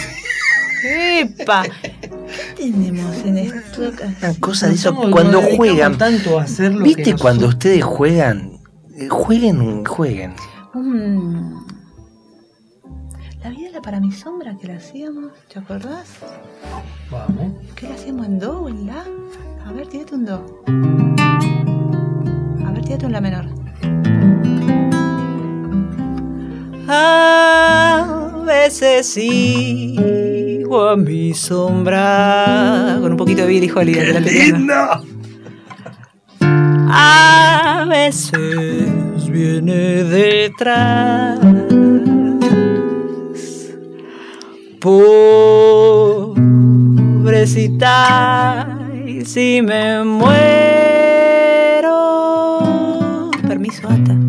¡Epa! 0.84 1.64
¿Qué 1.64 2.72
tenemos 2.72 3.18
en 3.26 3.38
esto? 3.38 3.82
una 4.22 4.34
cosa 4.40 4.68
de 4.68 4.76
eso. 4.76 4.96
Cuando 5.12 5.42
juegan, 5.42 5.98
tanto 5.98 6.40
a 6.40 6.44
hacer 6.44 6.74
lo 6.74 6.84
¿viste 6.86 7.04
que 7.04 7.14
cuando 7.16 7.48
ustedes 7.48 7.84
juegan? 7.84 8.60
Eh, 8.98 9.08
Jueguen, 9.10 9.86
jueguen. 9.86 10.34
Mm. 10.74 11.66
La 13.42 13.52
vida 13.52 13.70
era 13.70 13.82
para 13.82 14.02
mi 14.02 14.12
sombra 14.12 14.58
que 14.60 14.68
la 14.68 14.76
hacíamos, 14.76 15.32
¿te 15.52 15.60
acordás? 15.60 16.10
Vamos. 17.10 17.54
¿Qué 17.74 17.88
la 17.88 17.96
hacíamos 17.96 18.26
en 18.26 18.38
do 18.38 18.64
o 18.64 18.70
en 18.70 18.86
la? 18.86 19.06
A 19.66 19.72
ver, 19.72 19.88
tírate 19.88 20.16
un 20.16 20.26
do. 20.26 20.62
A 22.66 22.72
ver, 22.72 22.84
tírate 22.84 23.06
un 23.06 23.12
la 23.14 23.22
menor. 23.22 23.46
A 26.90 28.44
veces 28.46 29.08
sigo 29.08 30.90
a 30.90 30.98
mi 30.98 31.34
sombra. 31.34 32.98
Con 33.00 33.12
un 33.12 33.18
poquito 33.18 33.44
de 33.44 33.48
Billy 33.48 33.72
Holiday. 33.74 34.06
delante 34.06 34.32
piano. 34.32 35.02
A 36.92 37.86
veces 37.88 39.30
viene 39.30 40.04
detrás. 40.04 41.69
Pobrecita, 44.80 46.38
si 49.26 49.62
me 49.62 50.04
muero. 50.06 50.30
Permiso, 53.46 53.90
Ata. 53.90 54.29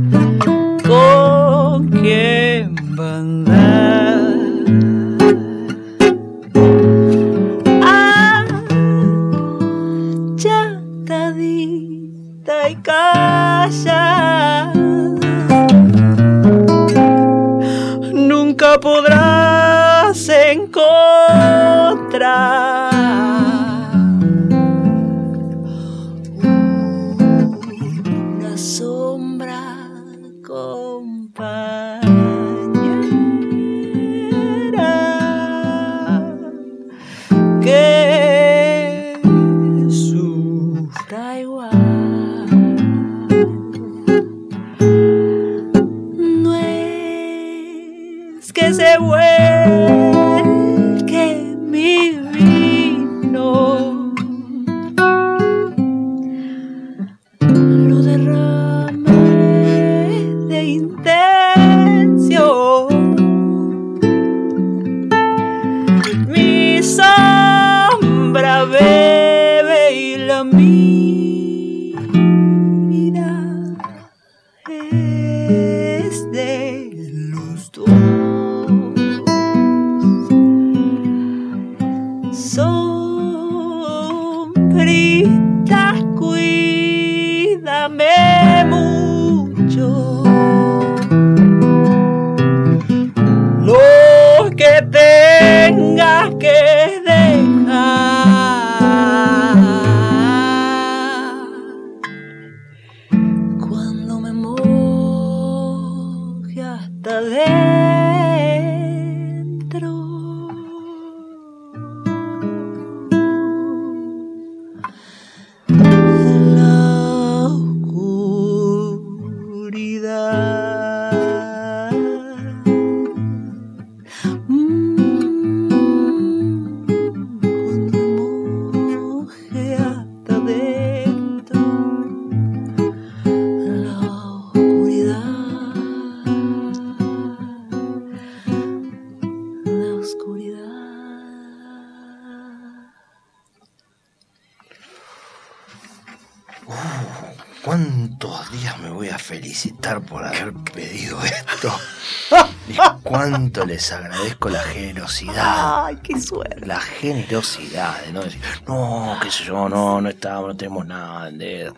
Les 153.70 153.92
agradezco 153.92 154.48
la 154.48 154.62
generosidad. 154.62 155.84
Ay, 155.86 155.98
qué 156.02 156.20
suerte. 156.20 156.66
La 156.66 156.80
generosidad 156.80 158.04
de 158.04 158.12
no 158.12 158.22
decir, 158.24 158.40
no, 158.66 159.16
qué 159.22 159.30
sé 159.30 159.44
yo, 159.44 159.68
no, 159.68 160.00
no 160.00 160.08
estamos, 160.08 160.48
no 160.48 160.56
tenemos 160.56 160.86
nada. 160.86 161.30
De 161.30 161.72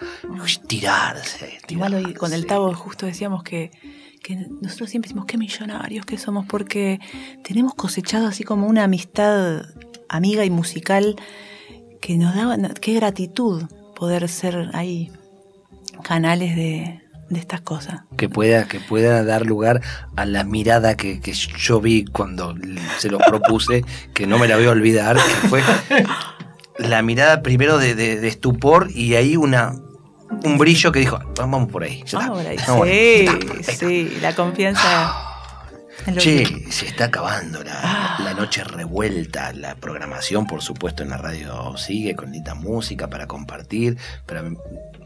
tirarse. 0.67 1.61
Igual 1.69 1.93
tirarse. 1.93 2.15
con 2.15 2.33
el 2.33 2.47
Tavo 2.47 2.73
justo 2.73 3.05
decíamos 3.05 3.43
que, 3.43 3.71
que 4.23 4.37
nosotros 4.63 4.89
siempre 4.89 5.09
decimos 5.09 5.27
qué 5.27 5.37
millonarios 5.37 6.07
que 6.07 6.17
somos 6.17 6.47
porque 6.47 6.99
tenemos 7.45 7.75
cosechado 7.75 8.27
así 8.27 8.43
como 8.43 8.67
una 8.69 8.85
amistad 8.85 9.67
amiga 10.09 10.47
y 10.47 10.51
musical 10.51 11.17
que 12.01 12.17
nos 12.17 12.35
da, 12.35 12.73
qué 12.81 12.95
gratitud 12.95 13.65
poder 13.95 14.31
ser 14.31 14.71
ahí 14.73 15.13
canales 16.03 16.57
de, 16.57 17.02
de 17.33 17.41
estas 17.41 17.61
cosas. 17.61 18.01
que 18.17 18.29
pueda, 18.29 18.67
que 18.69 18.81
pueda 18.81 19.25
dar 19.25 19.47
lugar 19.47 19.81
a 20.17 20.25
la 20.27 20.45
mirada 20.45 20.97
que, 20.97 21.21
que 21.21 21.33
yo 21.33 21.81
vi 21.81 22.05
cuando 22.05 22.55
se 22.99 23.09
lo 23.11 23.19
propuse, 23.19 23.85
que 24.15 24.27
no 24.27 24.39
me 24.39 24.49
la 24.49 24.57
voy 24.57 24.67
a 24.67 24.71
olvidar, 24.71 25.17
que 25.17 25.49
fue 25.49 25.63
la 26.79 27.03
mirada 27.03 27.43
primero 27.43 27.79
de, 27.79 27.95
de- 27.95 28.19
de 28.21 28.29
estupor 28.29 28.89
y 28.95 29.15
ahí 29.15 29.37
una 29.37 29.75
un 30.45 30.57
brillo 30.57 30.93
que 30.93 31.01
dijo, 31.01 31.19
vamos 31.37 31.71
por 31.71 31.83
ahí. 31.85 31.99
ya 32.07 32.19
está, 32.19 32.19
Vamos 32.21 32.39
por 32.39 32.47
ahí. 32.51 32.57
vamos 32.67 32.77
por 32.79 32.89
ahí, 32.89 33.19
Sí, 33.19 33.25
ya 33.27 33.33
está, 33.33 33.55
venga". 33.55 33.73
sí, 33.75 34.19
la 34.23 34.35
confianza. 34.35 35.15
lo 36.07 36.17
Che, 36.17 36.43
que- 36.45 36.73
se 36.73 36.87
está 36.87 37.05
acabando 37.05 37.63
la, 37.63 37.73
Ah. 37.85 38.17
la 38.25 38.33
noche 38.33 38.65
revuelta, 38.65 39.53
la 39.53 39.75
programación 39.75 40.47
por 40.47 40.63
supuesto 40.63 41.03
en 41.03 41.11
la 41.11 41.19
radio 41.19 41.77
sigue 41.77 42.17
con 42.17 42.33
linda 42.33 42.55
música 42.55 43.09
para 43.11 43.27
compartir, 43.27 43.99
pero 44.25 44.43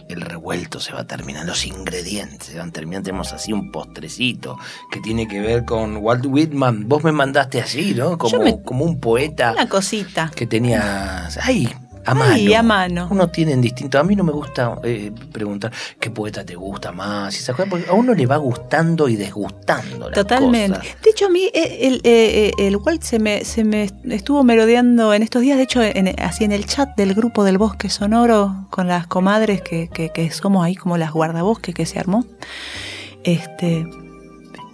el 0.09 0.21
revuelto 0.21 0.79
se 0.81 0.93
va 0.93 1.01
a 1.01 1.07
terminar, 1.07 1.45
los 1.47 1.67
ingredientes 1.67 2.49
se 2.49 2.59
van 2.59 2.69
a 2.69 2.73
terminar, 2.73 3.03
tenemos 3.03 3.33
así 3.33 3.53
un 3.53 3.71
postrecito 3.73 4.57
que 4.91 5.01
tiene 5.01 5.27
que 5.29 5.41
ver 5.41 5.65
con 5.65 5.97
Walt 5.99 6.27
Whitman, 6.27 6.89
vos 6.89 7.03
me 7.05 7.13
mandaste 7.13 7.61
así, 7.61 7.95
¿no? 7.95 8.17
Como, 8.19 8.39
me- 8.39 8.63
como 8.63 8.85
un 8.85 9.01
poeta 9.01 9.53
Una 9.53 9.69
cosita. 9.69 10.31
que 10.35 10.47
tenía, 10.47 11.29
ay, 11.43 11.69
a 12.07 12.15
mano. 12.15 12.33
Ay, 12.35 12.55
a 12.55 12.63
mano. 12.63 13.09
Uno 13.11 13.29
tiene 13.29 13.57
distinto. 13.57 13.99
A 13.99 14.05
mí 14.05 14.15
no 14.17 14.25
me 14.25 14.33
gusta 14.33 14.79
eh, 14.85 15.13
preguntar 15.33 15.73
qué 16.01 16.11
poeta 16.11 16.45
te 16.45 16.55
gusta 16.55 16.93
más 16.93 17.37
esas 17.37 17.55
cosas, 17.57 17.69
porque 17.71 17.89
a 17.89 17.93
uno 17.93 18.15
le 18.15 18.25
va 18.27 18.37
gustando 18.37 19.09
y 19.09 19.17
desgustando. 19.17 20.07
las 20.09 20.15
Totalmente. 20.15 20.79
cosas. 20.79 20.97
De 21.03 21.11
hecho, 21.11 21.27
a 21.27 21.29
mí 21.29 21.51
eh, 21.53 21.79
el, 21.83 21.95
eh, 22.05 22.53
eh, 22.59 22.67
el 22.67 22.77
Walt 22.77 23.03
se 23.03 23.19
me, 23.19 23.45
se 23.45 23.65
me 23.65 23.91
estuvo 24.11 24.43
merodeando 24.45 25.13
en 25.13 25.23
estos 25.23 25.43
días, 25.43 25.57
de 25.59 25.65
hecho, 25.65 25.83
en- 25.83 26.15
así 26.21 26.45
en 26.45 26.53
el 26.53 26.65
chat 26.67 26.97
del 26.97 27.13
grupo 27.15 27.45
del 27.45 27.59
Bosque 27.59 27.91
Sonoro, 27.91 28.67
con 28.71 28.87
las 28.89 29.07
comadres 29.07 29.61
que, 29.63 29.89
que- 29.89 30.11
que 30.11 30.31
somos 30.31 30.65
ahí 30.65 30.75
como 30.77 30.97
las 30.97 31.13
guardabosques 31.13 31.75
que 31.75 31.87
se 31.87 31.99
armó. 31.99 32.25
Este. 33.25 33.87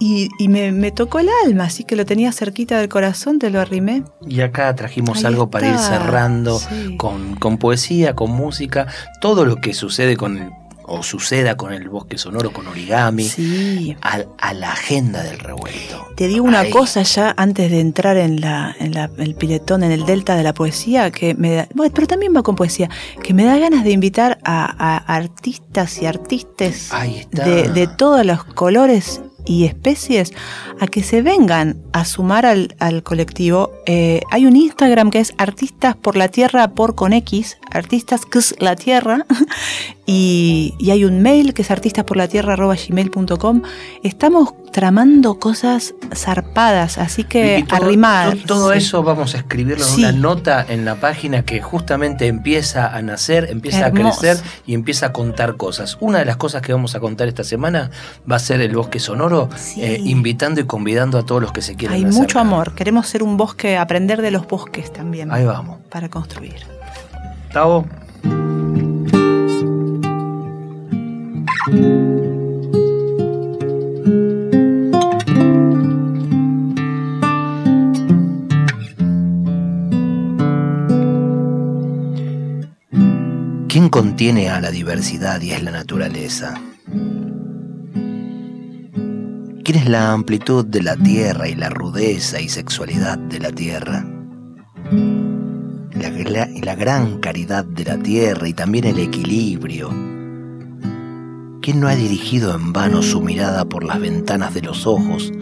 Y, 0.04 0.30
y 0.38 0.48
me, 0.48 0.72
me 0.72 0.90
tocó 0.90 1.20
el 1.20 1.28
alma, 1.46 1.64
así 1.64 1.84
que 1.84 1.94
lo 1.94 2.04
tenía 2.04 2.32
cerquita 2.32 2.76
del 2.80 2.88
corazón, 2.88 3.38
te 3.38 3.50
lo 3.50 3.60
arrimé. 3.60 4.02
Y 4.26 4.40
acá 4.40 4.74
trajimos 4.74 5.18
Ahí 5.18 5.26
algo 5.26 5.48
para 5.48 5.68
ir 5.68 5.78
cerrando 5.78 6.58
sí. 6.58 6.96
con, 6.96 7.36
con 7.36 7.56
poesía, 7.56 8.16
con 8.16 8.32
música, 8.32 8.88
todo 9.20 9.44
lo 9.44 9.56
que 9.56 9.74
sucede 9.74 10.16
con 10.16 10.38
el, 10.38 10.50
o 10.84 11.04
suceda 11.04 11.56
con 11.56 11.72
el 11.72 11.88
bosque 11.88 12.18
sonoro, 12.18 12.52
con 12.52 12.66
origami, 12.66 13.22
Sí. 13.28 13.96
a, 14.02 14.22
a 14.38 14.52
la 14.54 14.72
agenda 14.72 15.22
del 15.22 15.38
revuelto. 15.38 16.08
Te 16.16 16.26
digo 16.26 16.44
una 16.44 16.60
Ahí. 16.60 16.70
cosa 16.70 17.02
ya 17.02 17.32
antes 17.36 17.70
de 17.70 17.78
entrar 17.78 18.16
en, 18.16 18.40
la, 18.40 18.74
en 18.80 18.94
la- 18.94 19.08
el 19.18 19.36
piletón, 19.36 19.84
en 19.84 19.92
el 19.92 20.04
delta 20.04 20.34
de 20.34 20.42
la 20.42 20.52
poesía, 20.52 21.12
que 21.12 21.34
me 21.34 21.52
da, 21.54 21.68
pero 21.94 22.08
también 22.08 22.34
va 22.36 22.42
con 22.42 22.56
poesía, 22.56 22.90
que 23.22 23.32
me 23.34 23.44
da 23.44 23.56
ganas 23.58 23.84
de 23.84 23.92
invitar 23.92 24.38
a, 24.44 24.64
a 24.64 24.96
artistas 25.14 26.02
y 26.02 26.06
artistas 26.06 26.90
de 27.36 27.88
todos 27.96 28.26
los 28.26 28.42
colores 28.42 29.20
y 29.44 29.64
especies 29.64 30.32
a 30.80 30.86
que 30.86 31.02
se 31.02 31.22
vengan 31.22 31.76
a 31.92 32.04
sumar 32.04 32.46
al, 32.46 32.74
al 32.78 33.02
colectivo. 33.02 33.72
Eh, 33.86 34.20
hay 34.30 34.46
un 34.46 34.56
Instagram 34.56 35.10
que 35.10 35.20
es 35.20 35.34
Artistas 35.38 35.96
por 35.96 36.16
la 36.16 36.28
Tierra 36.28 36.72
por 36.72 36.94
con 36.94 37.12
X, 37.12 37.58
Artistas 37.70 38.22
X 38.24 38.54
la 38.58 38.76
Tierra, 38.76 39.26
y, 40.06 40.74
y 40.78 40.90
hay 40.90 41.04
un 41.04 41.22
mail 41.22 41.54
que 41.54 41.62
es 41.62 41.70
artistasporlatierra.gmail.com. 41.70 43.62
Estamos 44.02 44.54
tramando 44.72 45.38
cosas 45.38 45.94
zarpadas, 46.14 46.98
así 46.98 47.24
que 47.24 47.64
todo, 47.68 47.84
arrimar. 47.84 48.36
to- 48.38 48.46
Todo 48.46 48.72
Sí. 48.72 48.78
eso 48.78 49.02
vamos 49.02 49.34
a 49.34 49.38
escribirlo 49.38 49.84
en 49.84 49.90
Sí. 49.90 50.00
una 50.02 50.12
nota 50.12 50.64
en 50.68 50.84
la 50.84 50.96
página 50.96 51.42
que 51.44 51.60
justamente 51.62 52.26
empieza 52.26 52.88
a 52.94 53.02
nacer, 53.02 53.48
empieza 53.50 53.86
Hermoso. 53.86 54.18
a 54.18 54.20
crecer 54.20 54.44
y 54.66 54.74
empieza 54.74 55.06
a 55.06 55.12
contar 55.12 55.56
cosas. 55.56 55.96
Una 56.00 56.18
de 56.18 56.24
las 56.24 56.36
cosas 56.36 56.62
que 56.62 56.72
vamos 56.72 56.94
a 56.94 57.00
contar 57.00 57.28
esta 57.28 57.44
semana 57.44 57.90
va 58.30 58.36
a 58.36 58.38
ser 58.40 58.60
el 58.60 58.74
bosque 58.74 58.98
sonoro, 58.98 59.48
Sí. 59.56 59.82
eh, 59.82 60.00
invitando 60.02 60.60
y 60.60 60.64
convidando 60.64 61.18
a 61.18 61.24
todos 61.26 61.40
los 61.42 61.52
que 61.52 61.62
se 61.62 61.76
quieran 61.76 61.96
Hay 61.96 62.02
acercar. 62.04 62.20
mucho 62.22 62.38
amor. 62.40 62.74
Queremos 62.74 63.06
ser 63.06 63.22
un 63.22 63.36
bosque, 63.36 63.76
aprender 63.76 64.22
de 64.22 64.30
los 64.30 64.46
bosques 64.48 64.92
también. 64.92 65.30
Ahí 65.30 65.44
vamos. 65.44 65.80
Para 65.90 66.08
construir. 66.08 66.56
Tavo. 67.52 67.86
¿Quién 83.72 83.88
contiene 83.88 84.50
a 84.50 84.60
la 84.60 84.70
diversidad 84.70 85.40
y 85.40 85.52
es 85.52 85.62
la 85.62 85.70
naturaleza? 85.70 86.60
¿Quién 89.64 89.78
es 89.78 89.88
la 89.88 90.12
amplitud 90.12 90.66
de 90.66 90.82
la 90.82 90.94
tierra 90.94 91.48
y 91.48 91.54
la 91.54 91.70
rudeza 91.70 92.38
y 92.38 92.50
sexualidad 92.50 93.16
de 93.16 93.38
la 93.38 93.50
tierra? 93.50 94.04
La, 95.94 96.48
la 96.62 96.74
gran 96.74 97.18
caridad 97.20 97.64
de 97.64 97.86
la 97.86 97.96
tierra 97.96 98.46
y 98.46 98.52
también 98.52 98.84
el 98.84 98.98
equilibrio. 98.98 99.88
¿Quién 101.62 101.80
no 101.80 101.88
ha 101.88 101.94
dirigido 101.94 102.54
en 102.54 102.74
vano 102.74 103.00
su 103.00 103.22
mirada 103.22 103.64
por 103.64 103.84
las 103.84 103.98
ventanas 103.98 104.52
de 104.52 104.60
los 104.60 104.86
ojos? 104.86 105.32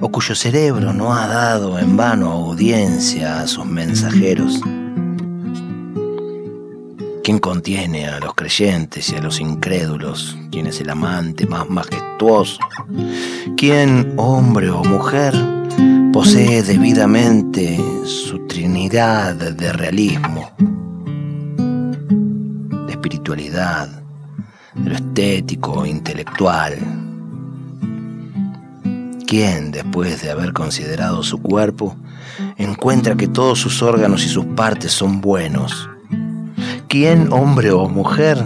¿O 0.00 0.08
cuyo 0.08 0.34
cerebro 0.34 0.94
no 0.94 1.12
ha 1.12 1.26
dado 1.26 1.78
en 1.78 1.94
vano 1.94 2.30
audiencia 2.30 3.40
a 3.40 3.46
sus 3.46 3.66
mensajeros? 3.66 4.62
¿Quién 7.24 7.38
contiene 7.38 8.06
a 8.06 8.20
los 8.20 8.34
creyentes 8.34 9.10
y 9.10 9.16
a 9.16 9.22
los 9.22 9.40
incrédulos? 9.40 10.36
¿Quién 10.52 10.66
es 10.66 10.78
el 10.82 10.90
amante 10.90 11.46
más 11.46 11.66
majestuoso? 11.70 12.58
¿Quién, 13.56 14.12
hombre 14.18 14.68
o 14.68 14.84
mujer, 14.84 15.34
posee 16.12 16.62
debidamente 16.62 17.80
su 18.04 18.46
trinidad 18.46 19.36
de 19.36 19.72
realismo, 19.72 20.50
de 22.86 22.92
espiritualidad, 22.92 23.88
de 24.74 24.90
lo 24.90 24.94
estético 24.94 25.86
intelectual? 25.86 26.76
¿Quién, 29.26 29.70
después 29.70 30.20
de 30.20 30.30
haber 30.30 30.52
considerado 30.52 31.22
su 31.22 31.40
cuerpo, 31.40 31.96
encuentra 32.58 33.16
que 33.16 33.28
todos 33.28 33.58
sus 33.58 33.80
órganos 33.80 34.26
y 34.26 34.28
sus 34.28 34.44
partes 34.44 34.92
son 34.92 35.22
buenos? 35.22 35.88
¿Quién, 36.94 37.32
hombre 37.32 37.72
o 37.72 37.88
mujer, 37.88 38.38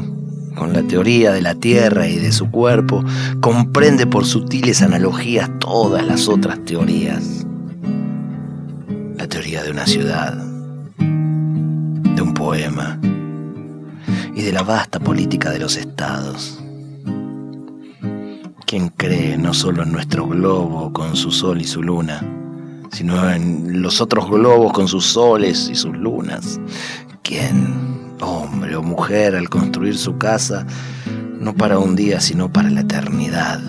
con 0.55 0.73
la 0.73 0.83
teoría 0.83 1.33
de 1.33 1.43
la 1.43 1.55
Tierra 1.55 2.09
y 2.09 2.17
de 2.17 2.33
su 2.33 2.51
cuerpo, 2.51 3.05
comprende 3.43 4.07
por 4.07 4.25
sutiles 4.25 4.81
analogías 4.81 5.51
todas 5.59 6.03
las 6.07 6.29
otras 6.29 6.65
teorías? 6.65 7.45
La 9.19 9.29
teoría 9.29 9.63
de 9.63 9.71
una 9.71 9.87
ciudad, 9.87 10.33
de 10.97 12.23
un 12.23 12.33
poema 12.33 12.99
y 14.35 14.41
de 14.41 14.53
la 14.53 14.63
vasta 14.63 14.99
política 14.99 15.51
de 15.51 15.59
los 15.59 15.77
estados. 15.77 16.59
¿Quién 18.65 18.89
cree 18.97 19.37
no 19.37 19.53
solo 19.53 19.83
en 19.83 19.93
nuestro 19.93 20.27
globo 20.27 20.91
con 20.95 21.17
su 21.17 21.31
sol 21.33 21.61
y 21.61 21.65
su 21.65 21.83
luna, 21.83 22.25
sino 22.93 23.31
en 23.31 23.83
los 23.83 24.01
otros 24.01 24.31
globos 24.31 24.73
con 24.73 24.89
sus 24.89 25.05
soles 25.05 25.69
y 25.71 25.75
sus 25.75 25.95
lunas? 25.95 26.59
¿Quién, 27.23 27.98
hombre 28.21 28.77
o 28.77 28.83
mujer, 28.83 29.35
al 29.35 29.49
construir 29.49 29.97
su 29.97 30.19
casa, 30.19 30.67
no 31.39 31.55
para 31.55 31.79
un 31.79 31.97
día, 31.97 32.21
sino 32.21 32.53
para 32.53 32.69
la 32.71 32.81
eternidad? 32.81 33.61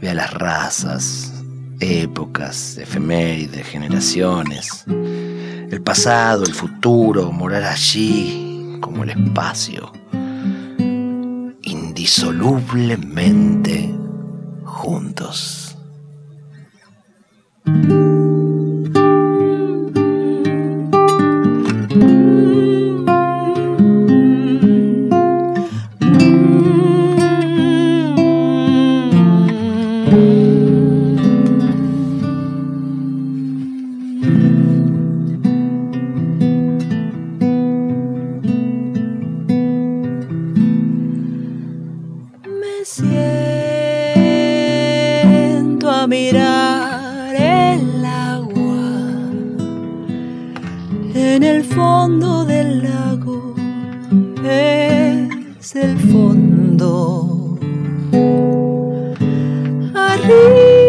Ve 0.00 0.10
a 0.10 0.14
las 0.14 0.34
razas, 0.34 1.32
épocas, 1.80 2.76
efemérides, 2.78 3.66
generaciones, 3.66 4.84
el 4.86 5.82
pasado, 5.82 6.44
el 6.44 6.54
futuro, 6.54 7.32
morar 7.32 7.64
allí 7.64 8.78
como 8.80 9.02
el 9.04 9.10
espacio, 9.10 9.92
indisolublemente 11.62 13.94
juntos. 14.64 15.76
Fondo 51.88 52.44
del 52.44 52.82
lago. 52.82 53.54
Es 54.44 55.74
el 55.74 55.96
fondo. 56.10 57.58
Arriba 59.94 60.87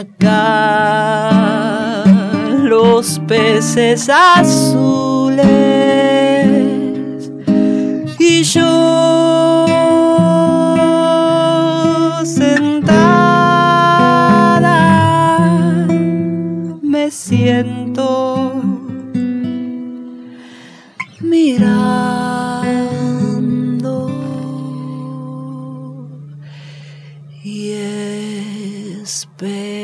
Acá 0.00 1.30
los 2.62 3.20
peces 3.28 4.08
azules 4.08 5.44
y 8.18 8.42
yo 8.44 9.66
sentada 12.24 13.10
me 16.80 17.10
siento 17.10 18.62
mirando 21.20 22.00
y 27.44 27.72
espero. 29.02 29.79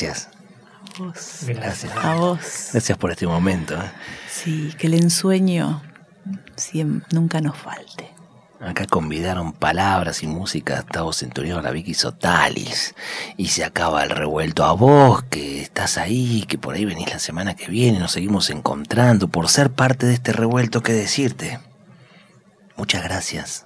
Gracias. 0.00 0.28
A 0.98 1.02
vos. 1.02 1.38
Gracias. 1.46 1.92
A 1.96 2.14
vos. 2.16 2.68
Gracias 2.72 2.98
por 2.98 3.10
este 3.10 3.26
momento. 3.26 3.74
¿eh? 3.74 3.90
Sí, 4.30 4.74
que 4.78 4.86
el 4.88 4.94
ensueño 4.94 5.82
siem- 6.56 7.02
nunca 7.12 7.40
nos 7.40 7.56
falte. 7.56 8.10
Acá 8.60 8.86
convidaron 8.86 9.52
palabras 9.52 10.22
y 10.22 10.26
música 10.26 10.78
a 10.78 10.80
Gustavo 10.82 11.12
Centurión, 11.12 11.66
a 11.66 11.70
Vicky 11.70 11.92
Sotalis. 11.94 12.94
Y 13.36 13.48
se 13.48 13.64
acaba 13.64 14.02
el 14.02 14.10
revuelto 14.10 14.64
a 14.64 14.72
vos, 14.72 15.22
que 15.24 15.60
estás 15.62 15.98
ahí, 15.98 16.44
que 16.48 16.56
por 16.58 16.74
ahí 16.74 16.84
venís 16.86 17.10
la 17.10 17.18
semana 17.18 17.54
que 17.54 17.66
viene, 17.68 17.98
nos 17.98 18.12
seguimos 18.12 18.48
encontrando. 18.50 19.28
Por 19.28 19.48
ser 19.48 19.70
parte 19.70 20.06
de 20.06 20.14
este 20.14 20.32
revuelto, 20.32 20.82
¿qué 20.82 20.92
decirte? 20.92 21.58
Muchas 22.76 23.02
gracias. 23.02 23.65